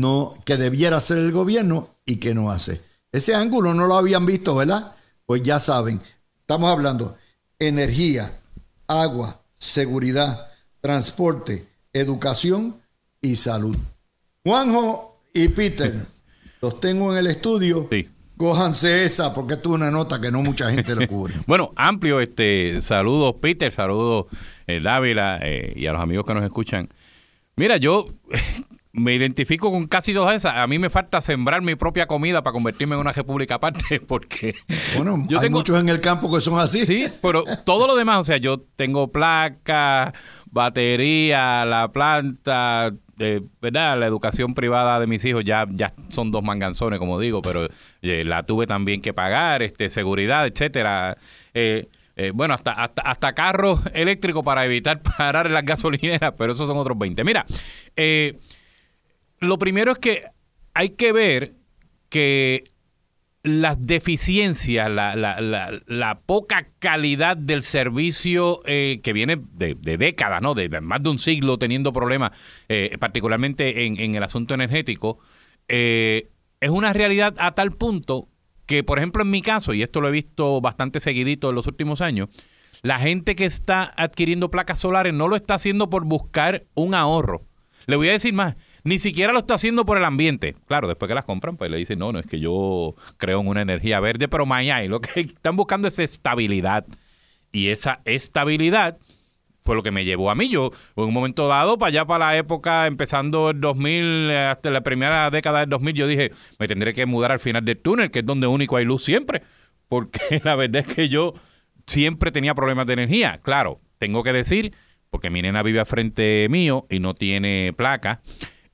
[0.00, 2.80] no, que debiera hacer el gobierno y que no hace.
[3.12, 4.94] Ese ángulo no lo habían visto, ¿verdad?
[5.26, 6.00] Pues ya saben,
[6.40, 7.16] estamos hablando
[7.58, 8.40] energía,
[8.88, 10.48] agua, seguridad,
[10.80, 12.80] transporte, educación
[13.20, 13.76] y salud.
[14.44, 15.94] Juanjo y Peter,
[16.62, 17.86] los tengo en el estudio.
[17.90, 18.08] Sí.
[18.36, 21.34] Cójanse esa, porque esto es una nota que no mucha gente lo cubre.
[21.46, 24.26] bueno, amplio este saludos, Peter, saludos,
[24.66, 26.88] eh, Dávila eh, y a los amigos que nos escuchan.
[27.56, 28.06] Mira, yo
[28.92, 30.56] me identifico con casi todas esas.
[30.56, 34.54] A mí me falta sembrar mi propia comida para convertirme en una república aparte, porque...
[34.96, 36.86] Bueno, hay muchos en el campo que son así.
[36.86, 40.12] Sí, pero todo lo demás, o sea, yo tengo placa,
[40.46, 43.98] batería, la planta, eh, ¿verdad?
[43.98, 47.68] La educación privada de mis hijos ya, ya son dos manganzones, como digo, pero
[48.02, 51.16] eh, la tuve también que pagar, este, seguridad, etcétera.
[51.54, 51.88] Eh,
[52.22, 56.68] eh, bueno, hasta, hasta, hasta carros eléctricos para evitar parar en las gasolineras, pero esos
[56.68, 57.24] son otros 20.
[57.24, 57.46] Mira,
[57.96, 58.38] eh,
[59.40, 60.24] lo primero es que
[60.74, 61.54] hay que ver
[62.08, 62.64] que
[63.42, 65.40] las deficiencias, la, la,
[65.86, 70.54] la, poca calidad del servicio eh, que viene de, décadas, ¿no?
[70.54, 72.32] De, más de un siglo teniendo problemas,
[72.98, 75.20] particularmente en, en, el asunto energético,
[75.68, 78.28] es una realidad a tal punto
[78.70, 81.66] que, por ejemplo, en mi caso, y esto lo he visto bastante seguidito en los
[81.66, 82.28] últimos años,
[82.82, 87.42] la gente que está adquiriendo placas solares no lo está haciendo por buscar un ahorro.
[87.86, 90.56] Le voy a decir más, ni siquiera lo está haciendo por el ambiente.
[90.66, 93.48] Claro, después que las compran, pues le dicen, no, no, es que yo creo en
[93.48, 96.86] una energía verde, pero mañana lo que están buscando es estabilidad.
[97.52, 98.98] Y esa estabilidad
[99.62, 100.48] fue lo que me llevó a mí.
[100.48, 104.80] Yo, en un momento dado, para allá, para la época, empezando el 2000, hasta la
[104.82, 108.20] primera década del 2000, yo dije, me tendré que mudar al final del túnel, que
[108.20, 109.42] es donde único hay luz siempre.
[109.88, 111.34] Porque la verdad es que yo
[111.86, 113.40] siempre tenía problemas de energía.
[113.42, 114.72] Claro, tengo que decir,
[115.10, 118.22] porque mi nena vive al frente mío y no tiene placa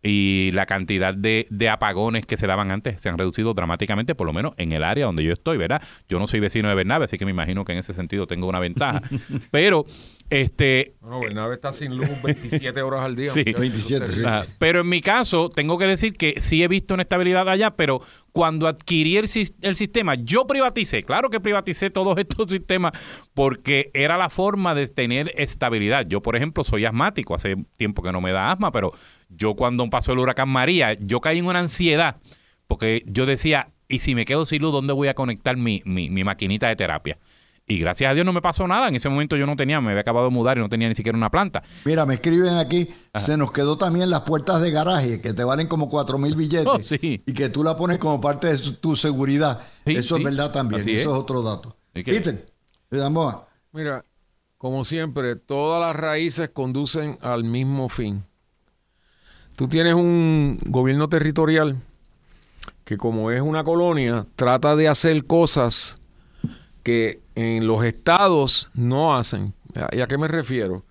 [0.07, 4.27] y la cantidad de, de, apagones que se daban antes se han reducido dramáticamente, por
[4.27, 5.83] lo menos en el área donde yo estoy, ¿verdad?
[6.09, 8.49] Yo no soy vecino de Bernabe, así que me imagino que en ese sentido tengo
[8.49, 9.03] una ventaja.
[9.51, 9.87] Pero
[10.31, 13.31] este, bueno, Bernabe está sin luz 27 horas al día.
[13.31, 14.23] Sí, 27, sí.
[14.59, 18.01] Pero en mi caso, tengo que decir que sí he visto una estabilidad allá, pero
[18.33, 19.29] cuando adquirí el,
[19.63, 22.93] el, sistema, yo privaticé, claro que privaticé todos estos sistemas
[23.35, 26.07] porque era la forma de tener estabilidad.
[26.07, 28.93] Yo, por ejemplo, soy asmático, hace tiempo que no me da asma, pero
[29.29, 32.17] yo cuando pasó el huracán María, yo caí en una ansiedad
[32.67, 36.11] porque yo decía, ¿y si me quedo sin luz, dónde voy a conectar mi, mi,
[36.11, 37.19] mi maquinita de terapia?
[37.69, 38.89] Y gracias a Dios no me pasó nada.
[38.89, 40.95] En ese momento yo no tenía, me había acabado de mudar y no tenía ni
[40.95, 41.65] siquiera una planta.
[41.85, 45.67] Mira, me escriben aquí, se nos quedó también las puertas de garaje, que te valen
[45.67, 46.67] como cuatro mil billetes.
[46.97, 49.61] Oh, y que tú la pones como parte de tu seguridad.
[49.85, 50.89] Eso es verdad también.
[50.89, 51.21] Eso es.
[51.21, 51.77] otro dato.
[51.93, 52.47] Peter,
[53.73, 54.05] Mira,
[54.59, 58.25] como siempre, todas las raíces conducen al mismo fin.
[59.57, 61.77] Tú tienes un gobierno territorial
[62.85, 65.99] que como es una colonia, trata de hacer cosas
[66.87, 69.53] que en los estados no hacen.
[69.91, 70.85] ¿Y a qué me refiero?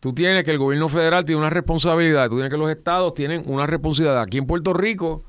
[0.00, 3.44] Tú tienes que el gobierno federal tiene una responsabilidad, tú tienes que los estados tienen
[3.46, 4.20] una responsabilidad.
[4.20, 5.22] Aquí en Puerto Rico,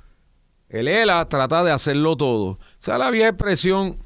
[0.67, 2.53] el ELA trata de hacerlo todo.
[2.53, 3.99] O sea, la vieja expresión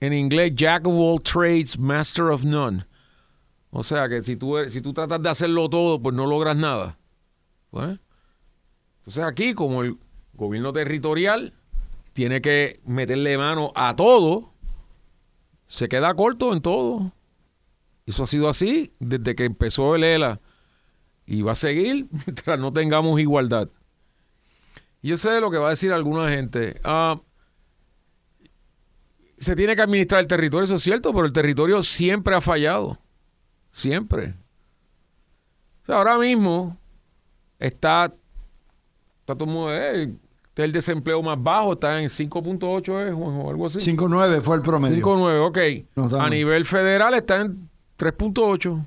[0.00, 2.86] en inglés, Jack of all trades, master of none.
[3.70, 6.98] O sea, que si tú, si tú tratas de hacerlo todo, pues no logras nada.
[7.70, 8.00] Pues,
[8.98, 9.96] entonces aquí, como el
[10.34, 11.54] gobierno territorial
[12.14, 14.55] tiene que meterle mano a todo,
[15.66, 17.12] se queda corto en todo.
[18.06, 20.40] Eso ha sido así desde que empezó el ELA
[21.26, 23.68] y va a seguir mientras no tengamos igualdad.
[25.02, 26.80] Yo sé lo que va a decir alguna gente.
[26.84, 27.20] Ah,
[29.38, 32.98] se tiene que administrar el territorio, eso es cierto, pero el territorio siempre ha fallado.
[33.70, 34.34] Siempre.
[35.86, 36.78] ahora mismo
[37.58, 40.12] está, está todo el mundo, eh,
[40.64, 43.78] el desempleo más bajo, está en 5.8 o algo así.
[43.78, 44.96] 5.9 fue el promedio.
[45.04, 46.20] 5.9, ok.
[46.20, 48.86] A nivel federal está en 3.8.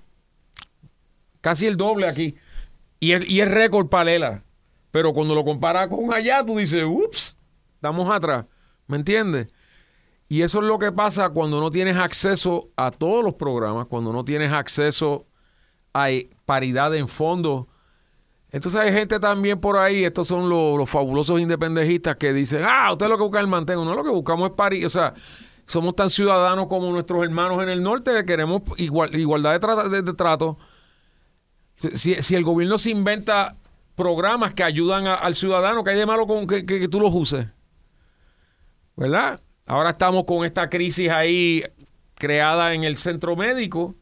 [1.41, 2.35] Casi el doble aquí.
[2.99, 4.43] Y es, y récord paralela.
[4.91, 7.37] Pero cuando lo comparas con allá, tú dices, ups,
[7.75, 8.45] estamos atrás.
[8.87, 9.47] ¿Me entiendes?
[10.27, 14.11] Y eso es lo que pasa cuando no tienes acceso a todos los programas, cuando
[14.11, 15.25] no tienes acceso
[15.93, 16.09] a
[16.45, 17.67] paridad en fondos.
[18.51, 22.91] Entonces hay gente también por ahí, estos son los, los fabulosos independejistas que dicen, ah,
[22.91, 23.85] usted lo que busca es el mantengo.
[23.85, 24.87] No, lo que buscamos es paridad.
[24.87, 25.13] O sea,
[25.65, 30.57] somos tan ciudadanos como nuestros hermanos en el norte, queremos igual, igualdad de, trato.
[31.75, 33.55] Si, el gobierno se inventa
[33.95, 37.53] programas que ayudan al ciudadano, que hay de malo con que, que tú los uses?
[38.95, 39.39] ¿Verdad?
[39.67, 41.63] Ahora estamos con esta crisis ahí
[42.15, 43.95] creada en el centro médico,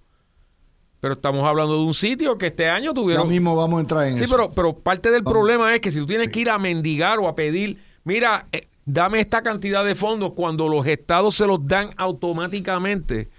[0.99, 3.25] pero estamos hablando de un sitio que este año tuvieron...
[3.25, 4.23] Ya mismo vamos a entrar en eso.
[4.25, 7.19] Sí, pero, pero parte del problema es que si tú tienes que ir a mendigar
[7.19, 11.65] o a pedir, mira, eh, dame esta cantidad de fondos cuando los estados se los
[11.67, 13.29] dan automáticamente,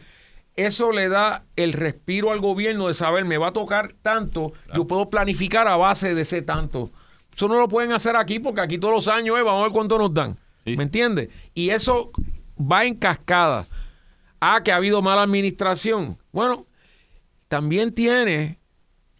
[0.54, 4.86] eso le da el respiro al gobierno de saber, me va a tocar tanto, yo
[4.86, 6.90] puedo planificar a base de ese tanto.
[7.34, 9.72] Eso no lo pueden hacer aquí porque aquí todos los años, eh, vamos a ver
[9.72, 10.36] cuánto nos dan.
[10.64, 11.28] ¿Me entiendes?
[11.54, 12.10] Y eso
[12.60, 13.66] va en cascada.
[14.40, 16.18] Ah, que ha habido mala administración.
[16.32, 16.66] Bueno,
[17.48, 18.58] también tiene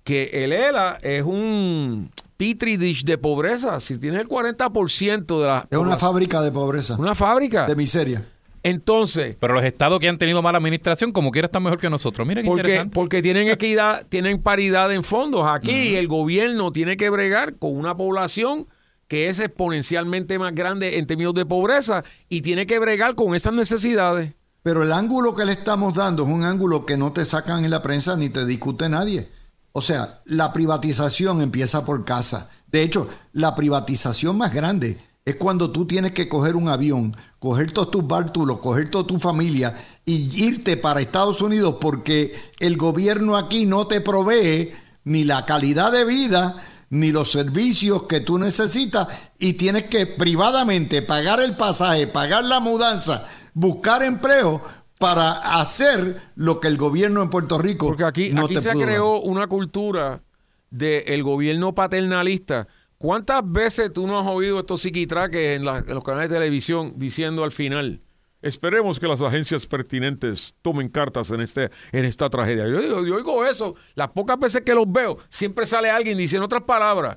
[0.05, 3.81] que el ELA es un petri dish de pobreza.
[3.81, 5.67] Si tiene el 40% de la...
[5.71, 6.97] Es una fábrica de pobreza.
[6.99, 7.67] Una fábrica.
[7.67, 8.25] De miseria.
[8.63, 9.37] Entonces.
[9.39, 12.27] Pero los estados que han tenido mala administración, como quiera, están mejor que nosotros.
[12.27, 12.95] Mira qué porque, interesante.
[12.95, 15.47] Porque tienen equidad, tienen paridad en fondos.
[15.47, 18.67] Aquí el gobierno tiene que bregar con una población
[19.09, 23.55] que es exponencialmente más grande en términos de pobreza y tiene que bregar con esas
[23.55, 24.35] necesidades.
[24.69, 27.71] Pero el ángulo que le estamos dando es un ángulo que no te sacan en
[27.71, 29.33] la prensa ni te discute nadie.
[29.73, 32.51] O sea, la privatización empieza por casa.
[32.71, 37.73] De hecho, la privatización más grande es cuando tú tienes que coger un avión, coger
[37.73, 43.39] todos tus bártulos, coger toda tu familia y irte para Estados Unidos porque el gobierno
[43.39, 49.09] aquí no te provee ni la calidad de vida ni los servicios que tú necesitas
[49.39, 53.27] y tienes que privadamente pagar el pasaje, pagar la mudanza,
[53.59, 54.63] buscar empleo
[54.99, 59.47] para hacer lo que el gobierno en Puerto Rico Porque aquí, no se creó una
[59.47, 60.23] cultura
[60.71, 62.69] del gobierno paternalista.
[62.99, 67.45] ¿Cuántas veces tú no has oído estos psiquitraques en, en los canales de televisión diciendo
[67.45, 68.03] al final,
[68.41, 72.69] Esperemos que las agencias pertinentes tomen cartas en, este, en esta tragedia.
[72.69, 77.17] Yo, oigo eso, las pocas veces que los veo, siempre sale alguien diciendo otras palabras.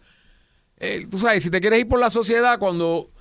[0.78, 3.12] Eh, tú sabes, si te quieres ir por la sociedad cuando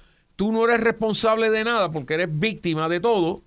[0.41, 3.43] tú no eres responsable de nada porque eres víctima de todo,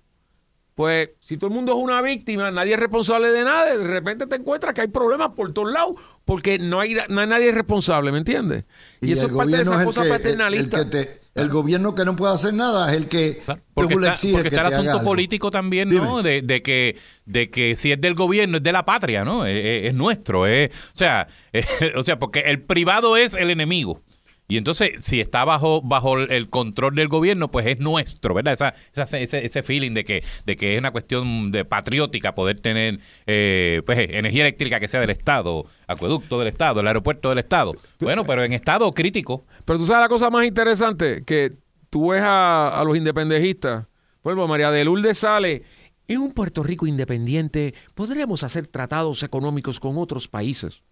[0.76, 4.28] pues si todo el mundo es una víctima, nadie es responsable de nada, de repente
[4.28, 8.62] te encuentras que hay problemas por todos lados porque no hay, nadie responsable, ¿me entiendes?
[9.00, 10.86] Y, eso es parte de esa cosa paternalista.
[11.34, 13.42] El, gobierno que no puede hacer nada es el que
[13.74, 16.22] porque, está, porque está el asunto político también, ¿no?
[16.22, 19.46] De, que de que si es del gobierno es de la patria, ¿no?
[19.46, 21.26] Es, nuestro, o sea,
[21.96, 24.00] o sea, porque el privado es el enemigo.
[24.46, 28.52] Y entonces, si está bajo, bajo el control del gobierno, pues es nuestro, ¿verdad?
[28.52, 33.00] Esa, ese, ese, feeling de que, de que es una cuestión de patriótica poder tener
[33.26, 37.72] eh, pues, energía eléctrica que sea del Estado, acueducto del Estado, el aeropuerto del Estado.
[38.00, 39.46] Bueno, pero en estado crítico.
[39.64, 41.52] Pero tú sabes la cosa más interesante, que
[41.88, 43.88] tú ves a, los independejistas,
[44.20, 45.62] por ejemplo, María de Lourdes sale,
[46.06, 50.82] en un Puerto Rico independiente podremos hacer tratados económicos con otros países.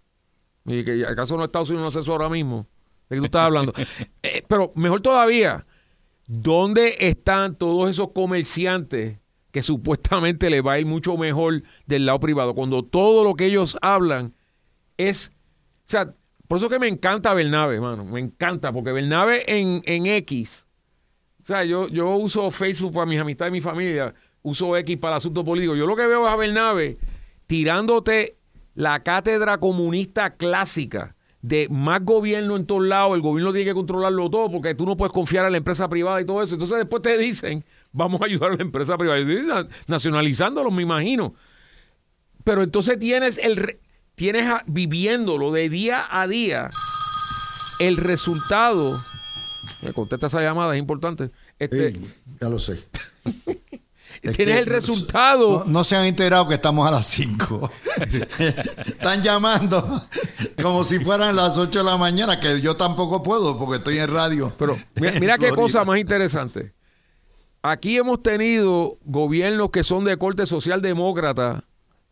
[0.65, 2.67] ¿Y que acaso no Estados Unidos no hace eso ahora mismo?
[3.13, 3.73] De que tú estás hablando.
[4.23, 5.67] Eh, pero mejor todavía,
[6.27, 9.19] ¿dónde están todos esos comerciantes
[9.51, 12.55] que supuestamente les va a ir mucho mejor del lado privado?
[12.55, 14.35] Cuando todo lo que ellos hablan
[14.97, 15.33] es,
[15.87, 16.15] o sea,
[16.47, 20.65] por eso que me encanta Bernabe, hermano, me encanta, porque Bernabe en, en X,
[21.43, 25.15] o sea, yo, yo uso Facebook para mis amistades y mi familia, uso X para
[25.15, 25.75] el asunto político.
[25.75, 26.97] Yo lo que veo es a Bernabe
[27.49, 28.35] tirándote
[28.75, 34.31] la cátedra comunista clásica de más gobierno en todos lados, el gobierno tiene que controlarlo
[34.31, 36.55] todo porque tú no puedes confiar en la empresa privada y todo eso.
[36.55, 41.35] Entonces después te dicen, vamos a ayudar a la empresa privada, nacionalizándolo, me imagino.
[42.45, 43.79] Pero entonces tienes el
[44.15, 46.69] tienes viviéndolo de día a día
[47.81, 48.97] el resultado.
[49.83, 51.31] Me contesta esa llamada, es importante.
[51.59, 51.97] Este,
[52.41, 52.79] ya lo sé.
[54.31, 55.65] Tienes el resultado.
[55.67, 57.71] No, se han enterado que estamos a las 5.
[58.87, 60.01] Están llamando
[60.63, 64.09] como si fueran las 8 de la mañana, que yo tampoco puedo porque estoy en
[64.09, 64.53] radio.
[64.57, 66.73] Pero mira, qué cosa más interesante.
[67.63, 71.65] Aquí hemos tenido gobiernos que son de corte socialdemócrata,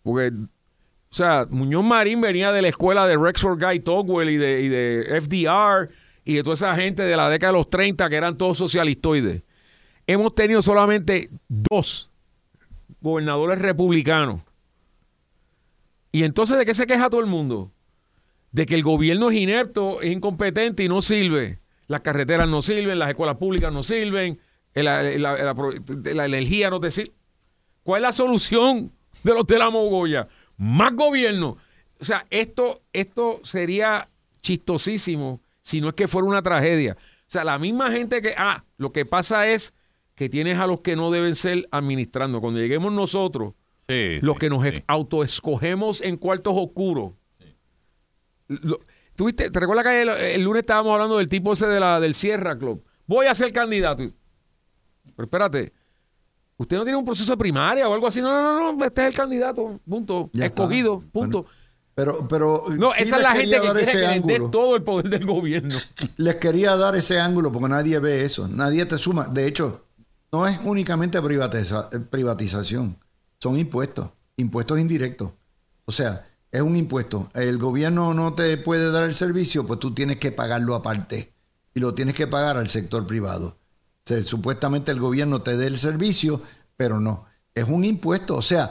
[0.02, 4.60] porque, o sea, Muñoz Marín venía de la escuela de Rexford Guy Togwell y de,
[4.62, 5.92] y de FDR
[6.24, 9.42] y de toda esa gente de la década de los 30 que eran todos socialistoides
[10.12, 12.10] hemos tenido solamente dos
[13.00, 14.42] gobernadores republicanos.
[16.12, 17.70] Y entonces, ¿de qué se queja todo el mundo?
[18.50, 21.60] De que el gobierno es inepto, es incompetente y no sirve.
[21.86, 24.40] Las carreteras no sirven, las escuelas públicas no sirven,
[24.74, 25.00] la,
[26.24, 27.12] energía, no te sirve.
[27.84, 28.92] ¿Cuál es la solución
[29.22, 30.28] de los de la mogolla?
[30.56, 31.56] Más gobierno.
[32.00, 34.08] O sea, esto, esto sería
[34.42, 36.96] chistosísimo si no es que fuera una tragedia.
[37.00, 39.72] O sea, la misma gente que, ah, lo que pasa es
[40.20, 42.42] que tienes a los que no deben ser administrando.
[42.42, 43.54] Cuando lleguemos nosotros,
[43.88, 44.84] Sí, los sí, que nos sí.
[44.86, 47.12] autoescogemos en cuartos oscuros.
[48.48, 48.80] Lo-
[49.16, 52.12] ¿Tuviste, ¿Te recuerdas que el, el lunes estábamos hablando del tipo ese de la, del
[52.12, 52.84] Sierra Club?
[53.06, 54.04] Voy a ser candidato.
[55.16, 55.72] Pero espérate,
[56.58, 58.20] ¿usted no tiene un proceso de primaria o algo así?
[58.20, 60.28] No, no, no, no este es el candidato, punto.
[60.34, 60.64] Ya está.
[60.64, 61.46] Escogido, punto.
[61.94, 65.08] Pero, pero no, sí esa es la gente que quiere ese que todo el poder
[65.08, 65.78] del gobierno.
[66.18, 69.26] Les quería dar ese ángulo porque nadie ve eso, nadie te suma.
[69.26, 69.86] De hecho,
[70.32, 72.96] no es únicamente eh, privatización,
[73.38, 75.30] son impuestos, impuestos indirectos.
[75.84, 77.28] O sea, es un impuesto.
[77.34, 81.32] El gobierno no te puede dar el servicio, pues tú tienes que pagarlo aparte
[81.74, 83.56] y lo tienes que pagar al sector privado.
[84.24, 86.42] Supuestamente el gobierno te dé el servicio,
[86.76, 87.26] pero no.
[87.54, 88.36] Es un impuesto.
[88.36, 88.70] O sea,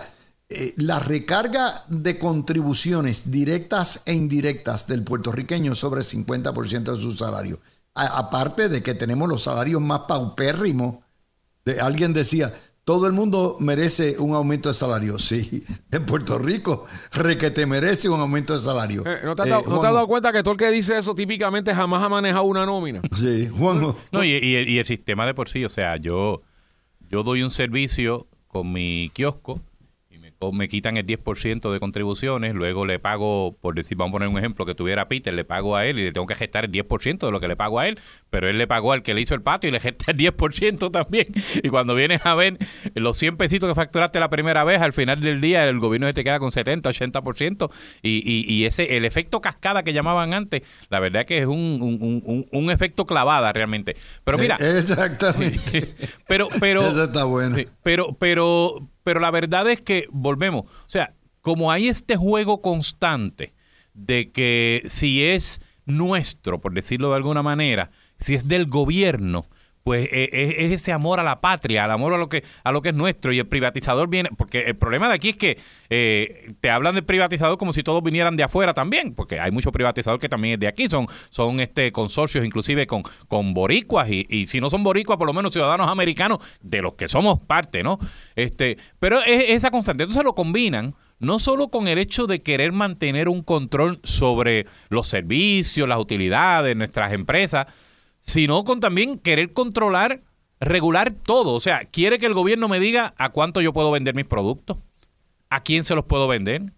[0.50, 7.12] eh, la recarga de contribuciones directas e indirectas del puertorriqueño sobre el 50% de su
[7.14, 7.60] salario.
[7.94, 10.98] Aparte de que tenemos los salarios más paupérrimos.
[11.74, 12.54] De, alguien decía,
[12.84, 15.20] todo el mundo merece un aumento de salario.
[15.20, 19.04] Sí, en Puerto Rico, requete merece un aumento de salario.
[19.06, 19.94] Eh, ¿No te, has Eh, dado, ¿no te has Juanjo.
[19.96, 23.02] dado cuenta que todo el que dice eso típicamente jamás ha manejado una nómina?
[23.16, 23.96] Sí, Juanjo.
[24.12, 26.42] No, y, y- y el sistema de por sí, o sea, yo,
[27.10, 29.62] yo doy un servicio con mi kiosco
[30.40, 34.30] o me quitan el 10% de contribuciones, luego le pago, por decir, vamos a poner
[34.30, 36.72] un ejemplo, que tuviera Peter, le pago a él y le tengo que gestar el
[36.72, 39.22] 10% de lo que le pago a él, pero él le pagó al que le
[39.22, 41.28] hizo el patio y le gesta el 10% también.
[41.64, 42.58] Y cuando vienes a ver
[42.96, 46.14] los 100 pesitos que facturaste la primera vez, al final del día el gobierno se
[46.14, 47.70] te queda con 70, 80%.
[48.02, 51.80] Y, y, y ese, el efecto cascada que llamaban antes, la verdad que es un,
[51.82, 53.98] un, un- un- efecto clavada realmente.
[54.24, 55.94] Pero mira, Eh, Exactamente.
[56.28, 57.56] pero, pero, Eso está bueno.
[57.58, 60.66] Sí, pero, pero, pero la verdad es que volvemos.
[60.66, 63.54] O sea, como hay este juego constante
[63.94, 69.46] de que si es nuestro, por decirlo de alguna manera, si es del gobierno,
[69.90, 72.72] pues eh, es, es ese amor a la patria, al amor a lo que a
[72.72, 75.58] lo que es nuestro y el privatizador viene, porque el problema de aquí es que
[75.90, 79.72] eh, te hablan del privatizador como si todos vinieran de afuera también, porque hay mucho
[79.72, 84.28] privatizador que también es de aquí, son son este consorcios inclusive con con boricuas y,
[84.30, 87.82] y si no son boricuas por lo menos ciudadanos americanos de los que somos parte,
[87.82, 87.98] ¿no?
[88.36, 92.74] Este, pero es esa constante, entonces lo combinan no solo con el hecho de querer
[92.74, 97.66] mantener un control sobre los servicios, las utilidades, nuestras empresas,
[98.20, 100.22] sino con también querer controlar,
[100.60, 101.54] regular todo.
[101.54, 104.78] O sea, quiere que el gobierno me diga a cuánto yo puedo vender mis productos,
[105.50, 106.74] a quién se los puedo vender,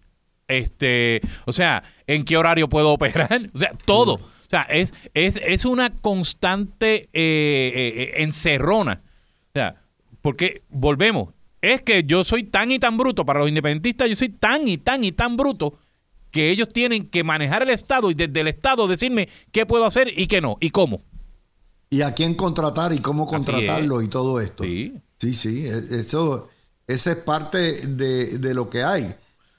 [0.48, 4.16] este, o sea, en qué horario puedo operar, o sea, todo.
[4.16, 9.02] O sea, es, es, es una constante eh, eh, eh, encerrona.
[9.04, 9.82] O sea,
[10.22, 11.30] porque volvemos,
[11.62, 14.78] es que yo soy tan y tan bruto, para los independentistas yo soy tan y
[14.78, 15.80] tan y tan bruto
[16.32, 20.12] que ellos tienen que manejar el Estado y desde el Estado decirme qué puedo hacer
[20.18, 21.02] y qué no, y cómo.
[21.92, 24.64] Y a quién contratar y cómo contratarlo y todo esto.
[24.64, 24.96] Sí.
[25.20, 26.48] Sí, sí, e- eso,
[26.88, 29.14] esa es parte de, de lo que hay.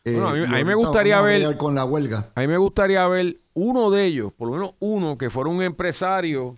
[0.04, 2.30] Eh, Bueno, a mí- a mí me gustaría ver- con la huelga.
[2.34, 5.62] A mí me gustaría ver uno de ellos, por lo menos uno, que fuera un
[5.62, 6.56] empresario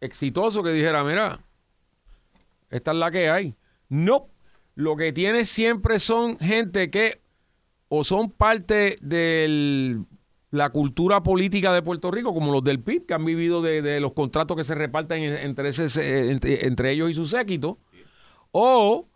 [0.00, 1.40] exitoso que dijera, mira,
[2.70, 3.56] esta es la que hay.
[3.88, 4.28] No,
[4.76, 7.20] lo que tiene siempre son gente que
[7.88, 9.98] o son parte de
[10.50, 14.12] la cultura política de Puerto Rico, como los del PIB, que han vivido de, los
[14.14, 16.30] contratos que se reparten en- entre, ese-
[16.66, 17.78] entre ellos y su séquito,
[18.50, 19.08] o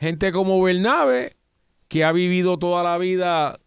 [0.00, 1.36] gente como Bernabe,
[1.88, 3.58] que ha vivido toda la vida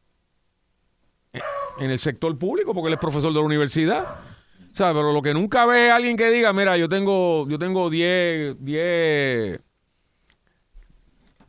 [1.80, 4.04] en el sector público porque él es profesor de la universidad.
[4.72, 7.58] O sea, pero lo que nunca ve es alguien que diga, mira, yo tengo, yo
[7.60, 9.60] tengo 10, 10,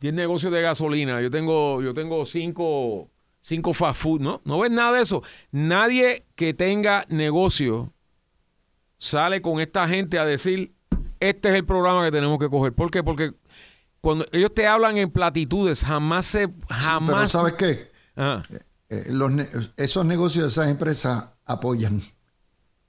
[0.01, 3.09] 10 negocios de gasolina, yo tengo, yo tengo 5,
[3.43, 4.41] 5 fast food, ¿no?
[4.45, 5.21] No ves nada de eso.
[5.51, 7.93] Nadie que tenga negocio
[8.97, 10.73] sale con esta gente a decir,
[11.19, 12.73] este es el programa que tenemos que coger.
[12.73, 13.03] ¿Por qué?
[13.03, 13.33] Porque
[14.01, 17.15] cuando ellos te hablan en platitudes, jamás se, jamás...
[17.15, 17.91] Pero ¿sabes qué?
[18.15, 18.41] Ah.
[18.89, 22.01] Eh, los ne- esos negocios de esas empresas apoyan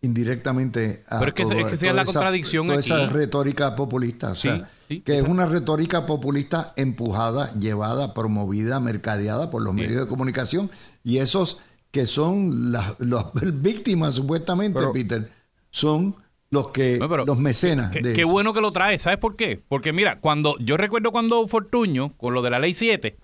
[0.02, 3.06] indirectamente a Pero es que- todo- es que esa toda la esa- contradicción toda esa
[3.06, 4.32] retórica populista.
[4.32, 10.04] O sea, sí, que es una retórica populista empujada, llevada, promovida, mercadeada por los medios
[10.04, 10.70] de comunicación
[11.02, 11.60] y esos
[11.90, 13.26] que son las, las
[13.62, 15.30] víctimas supuestamente, Pero- Peter,
[15.70, 16.16] son
[16.50, 19.36] los que No, pero los mecenas Qué, de qué bueno que lo traes, ¿sabes por
[19.36, 19.60] qué?
[19.68, 23.16] Porque mira, cuando yo recuerdo cuando Fortuño, con lo de la ley 7,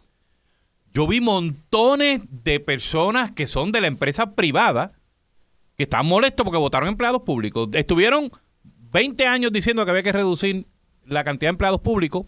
[0.93, 4.93] yo vi montones de personas que son de la empresa privada
[5.77, 7.69] que estaban molestos porque votaron empleados públicos.
[7.73, 8.31] Estuvieron
[8.93, 10.67] 20 años diciendo que había que reducir
[11.07, 12.27] la cantidad de empleados públicos,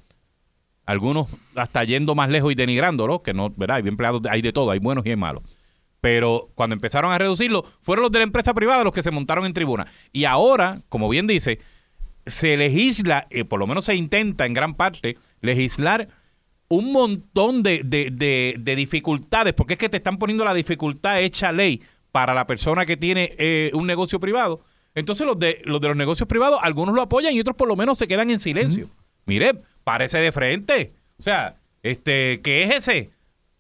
[0.85, 3.77] algunos hasta yendo más lejos y denigrándolo, que no, ¿verdad?
[3.77, 5.43] Hay empleados, hay de todo, hay buenos y hay malos.
[6.01, 9.47] Pero cuando empezaron a reducirlo, fueron los de la empresa privada los que se montaron
[9.47, 9.87] en tribuna.
[10.13, 11.61] Y ahora, como bien dice,
[12.27, 16.09] se legisla, eh, por lo menos se intenta en gran parte, legislar
[16.69, 21.21] un montón de, de- de- de dificultades, porque es que te están poniendo la dificultad
[21.21, 24.63] hecha ley para la persona que tiene eh, un negocio privado.
[24.95, 27.77] Entonces los de, los de los negocios privados, algunos lo apoyan y otros por lo
[27.77, 28.91] menos se quedan en silencio.
[29.25, 30.93] Mire, parece de frente.
[31.19, 33.11] O sea, este, ¿qué es ese?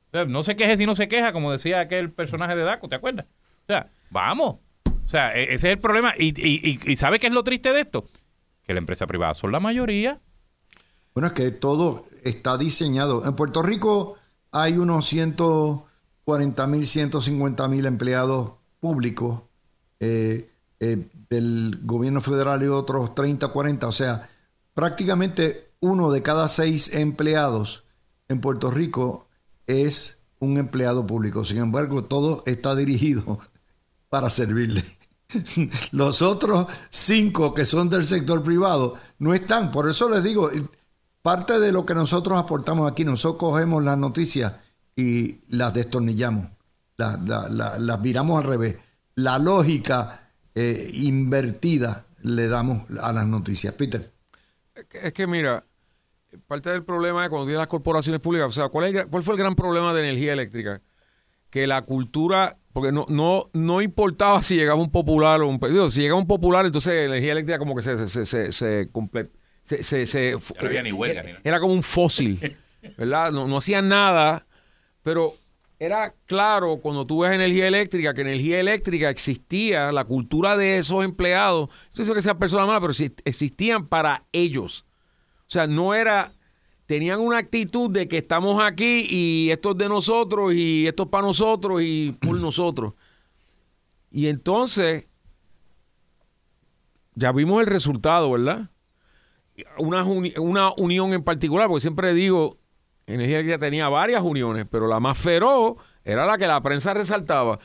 [0.09, 2.89] O sea, no se queje si no se queja, como decía aquel personaje de Daco,
[2.89, 3.27] ¿te acuerdas?
[3.63, 4.57] O sea, vamos.
[4.85, 6.15] O sea, e- ese es el problema.
[6.19, 8.07] Y, y, y, y ¿sabe qué es lo triste de esto?
[8.65, 10.21] Que la empresa privada son la mayoría.
[11.15, 13.25] Bueno, es que todo está diseñado.
[13.27, 14.17] En Puerto Rico
[14.51, 19.43] hay unos 140 mil, 150 mil empleados públicos
[20.01, 20.51] eh,
[20.83, 23.87] eh, del gobierno federal y otros 30, 40.
[23.87, 24.29] O sea,
[24.75, 27.85] prácticamente uno de cada seis empleados
[28.29, 29.29] en Puerto Rico
[29.67, 31.45] es un empleado público.
[31.45, 33.39] Sin embargo, todo está dirigido
[34.09, 34.83] para servirle.
[35.93, 39.71] Los otros cinco que son del sector privado no están.
[39.71, 40.51] Por eso les digo,
[41.23, 44.55] parte de lo que nosotros aportamos aquí, nosotros cogemos las noticias
[44.97, 46.49] y las destornillamos,
[46.97, 48.77] las, la- la- las viramos al revés.
[49.15, 50.22] La lógica
[50.55, 53.75] eh, invertida le damos a las noticias.
[53.75, 54.11] Peter.
[54.75, 55.65] Es que- Es que mira,
[56.47, 59.11] parte del problema es cuando tienes las corporaciones públicas, o sea, ¿cuál, es el gra-
[59.11, 60.81] cuál fue el gran problema de energía eléctrica?
[61.51, 65.91] Que la cultura, porque no, no, no importaba si llegaba un popular o un digo,
[65.91, 68.89] si llegaba un popular, entonces la energía eléctrica como que se, se, se, se, se
[69.65, 71.41] se- se- se- no había ni huelga ni nada.
[71.45, 72.57] era como un fósil,
[72.97, 73.31] ¿verdad?
[73.31, 74.47] No, no hacían nada,
[75.03, 75.35] pero
[75.85, 81.05] era claro cuando tú ves energía eléctrica, que energía eléctrica existía, la cultura de esos
[81.05, 84.85] empleados, no sé que sean personas malas, pero existían para ellos.
[85.41, 86.33] O sea, no era,
[86.87, 91.09] tenían una actitud de que estamos aquí y esto es de nosotros y esto es
[91.09, 92.93] para nosotros y por nosotros.
[94.13, 95.07] Y entonces,
[97.17, 98.71] ya vimos el resultado, ¿verdad?
[99.79, 102.57] Una, uni- una unión en particular, porque siempre digo,
[103.07, 105.75] Energía Eléctrica tenía varias uniones, pero la más feroz
[106.05, 107.59] era la que la prensa resaltaba.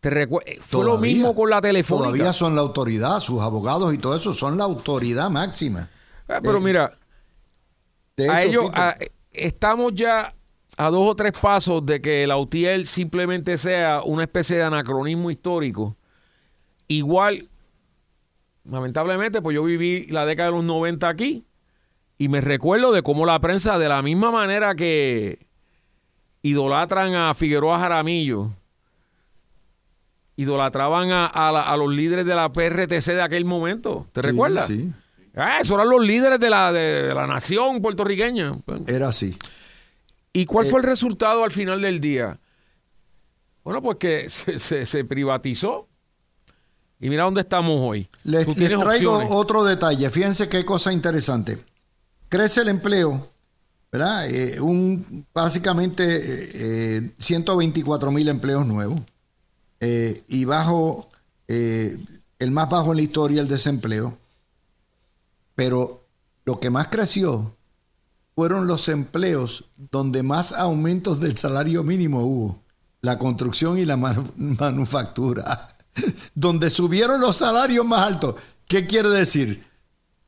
[0.00, 2.06] Te recue- eh, Fue lo mismo con la telefónica.
[2.08, 5.90] Todavía son la autoridad, sus abogados y todo eso son la autoridad máxima.
[6.28, 6.98] Ah, pero Eh, mira,
[8.16, 8.96] De a hecho, ellos, a-
[9.32, 10.34] estamos ya
[10.76, 15.30] a dos o tres pasos de que la UTIEL simplemente sea una especie de anacronismo
[15.30, 15.96] histórico.
[16.86, 17.48] Igual,
[18.64, 21.44] lamentablemente, pues yo viví la década de los 90 aquí
[22.18, 25.46] y me recuerdo de cómo la prensa, de la misma manera que
[26.42, 28.50] idolatran a Figueroa Jaramillo,
[30.36, 34.06] idolatraban a, a la- a los líderes de la PRTC de aquel momento.
[34.12, 34.66] ¿Te sí, recuerdas?
[34.66, 34.92] Sí,
[35.40, 38.58] Ah, esos eran los líderes de la, de, de la nación puertorriqueña.
[38.88, 39.36] era así.
[40.32, 42.40] ¿Y cuál Eh, fue el resultado al final del día?
[43.62, 45.86] Bueno, pues que se, se- se privatizó.
[47.00, 48.08] Y mira dónde estamos hoy.
[48.24, 48.80] Les, traigo
[49.14, 49.28] opciones.
[49.30, 50.10] otro detalle.
[50.10, 51.58] Fíjense qué cosa interesante.
[52.28, 53.28] Crece el empleo,
[53.90, 54.28] ¿verdad?
[54.30, 59.00] Eh, un, básicamente eh, eh, 124 mil empleos nuevos.
[59.80, 61.08] Eh, y bajo,
[61.46, 61.96] eh,
[62.38, 64.18] el más bajo en la historia, el desempleo.
[65.54, 66.04] Pero
[66.44, 67.54] lo que más creció
[68.34, 72.62] fueron los empleos donde más aumentos del salario mínimo hubo.
[73.00, 75.76] La construcción y la manu- manufactura.
[76.34, 78.34] donde subieron los salarios más altos.
[78.66, 79.64] ¿Qué quiere decir?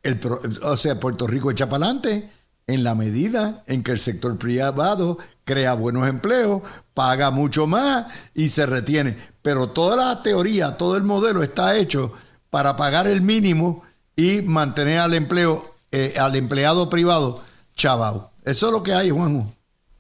[0.03, 0.19] El
[0.63, 2.31] o sea, Puerto Rico echa para adelante
[2.67, 6.63] en la medida en que el sector privado crea buenos empleos,
[6.95, 9.17] paga mucho más y se retiene.
[9.43, 12.13] Pero toda la teoría, todo el modelo está hecho
[12.49, 13.83] para pagar el mínimo
[14.15, 17.43] y mantener al empleo, eh, al empleado privado
[17.75, 18.31] chavao.
[18.45, 19.53] Eso es lo que hay, Juanjo.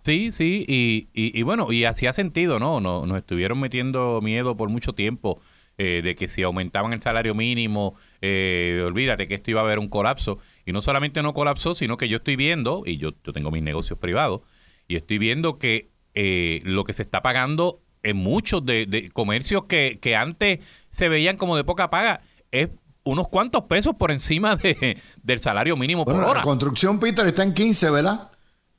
[0.04, 2.80] Sí, sí, y, y, y bueno, y hacía sentido, ¿no?
[2.80, 5.40] Nos, nos estuvieron metiendo miedo por mucho tiempo
[5.76, 9.78] eh, de que si aumentaban el salario mínimo, eh, olvídate que esto iba a haber
[9.78, 10.38] un colapso.
[10.66, 13.62] Y no solamente no colapsó, sino que yo estoy viendo, y yo, yo tengo mis
[13.62, 14.42] negocios privados,
[14.88, 19.64] y estoy viendo que eh, lo que se está pagando en muchos de, de comercios
[19.66, 20.58] que, que antes
[20.90, 22.68] se veían como de poca paga, es
[23.04, 26.42] unos cuantos pesos por encima de, del salario mínimo Bueno, por la hora.
[26.42, 28.30] construcción, Peter, está en 15, ¿verdad?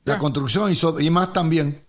[0.04, 0.18] La Ya.
[0.18, 1.82] construcción y, so- y más también.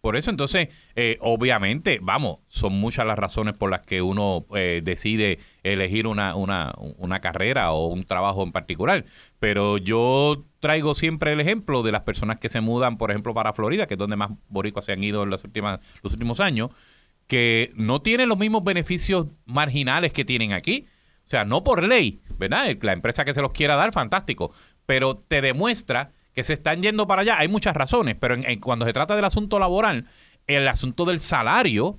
[0.00, 4.80] Por eso, entonces, eh, obviamente, vamos, son muchas las razones por las que uno eh,
[4.84, 9.04] decide elegir una, una, una carrera o un trabajo en particular.
[9.40, 13.52] Pero yo traigo siempre el ejemplo de las personas que se mudan, por ejemplo, para
[13.52, 16.70] Florida, que es donde más boricuas se han ido en las últimas, los últimos años,
[17.26, 20.86] que no tienen los mismos beneficios marginales que tienen aquí.
[21.24, 22.74] O sea, no por ley, ¿verdad?
[22.80, 24.52] La empresa que se los quiera dar, fantástico.
[24.86, 27.36] pero te demuestra que se están yendo para allá.
[27.40, 30.06] Hay muchas razones, pero en- en- cuando se trata del asunto laboral,
[30.46, 31.98] el asunto del salario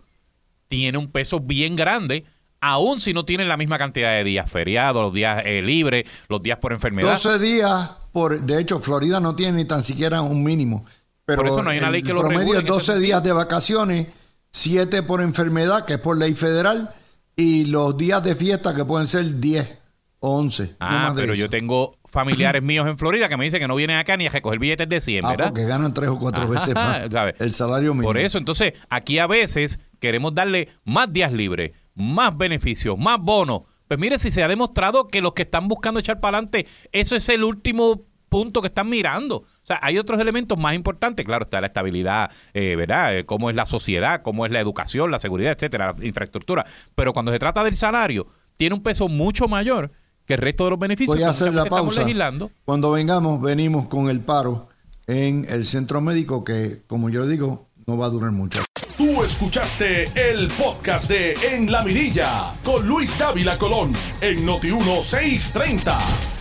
[0.70, 2.24] tiene un peso bien grande,
[2.62, 6.42] aun si no tienen la misma cantidad de días feriados, los días eh, libres, los
[6.42, 7.12] días por enfermedad.
[7.12, 10.86] 12 días, por, de hecho, Florida no tiene ni tan siquiera un mínimo.
[11.26, 12.86] Pero Por eso no hay una ley que lo promedio regule es en ese 12
[12.94, 13.06] sentido.
[13.08, 14.08] días de vacaciones,
[14.54, 16.96] 7 por enfermedad, que es por ley federal,
[17.36, 19.80] y los días de fiesta, que pueden ser 10
[20.20, 20.64] o 11.
[20.64, 23.98] no Ah, pero yo tengo familiares míos en Florida que me dicen que no vienen
[23.98, 25.48] acá ni a recoger billetes de 100, Ah, ¿verdad?
[25.50, 27.00] porque ganan tres o cuatro Ajá, veces más
[27.40, 28.08] el salario mínimo.
[28.10, 33.64] Por eso, entonces, aquí a veces queremos darle más días libres, más beneficios, más bonos.
[33.88, 37.16] Pues mire, si se ha demostrado que los que están buscando echar para adelante, eso
[37.16, 39.38] es el último punto que están mirando.
[39.38, 41.26] O sea, hay otros elementos más importantes.
[41.26, 43.18] Claro, está la estabilidad, eh, ¿verdad?
[43.18, 46.66] Eh, cómo es la sociedad, cómo es la educación, la seguridad, etcétera, la infraestructura.
[46.94, 49.92] Pero cuando se trata del salario, tiene un peso mucho mayor
[50.30, 52.02] que el resto de los beneficios Voy a hacer la pausa.
[52.02, 52.52] legislando.
[52.64, 54.70] Cuando vengamos, venimos con el paro
[55.08, 58.64] en el centro médico, que, como yo digo, no va a durar mucho.
[58.96, 66.39] Tú escuchaste el podcast de En la Mirilla con Luis Dávila Colón en Noti 1630.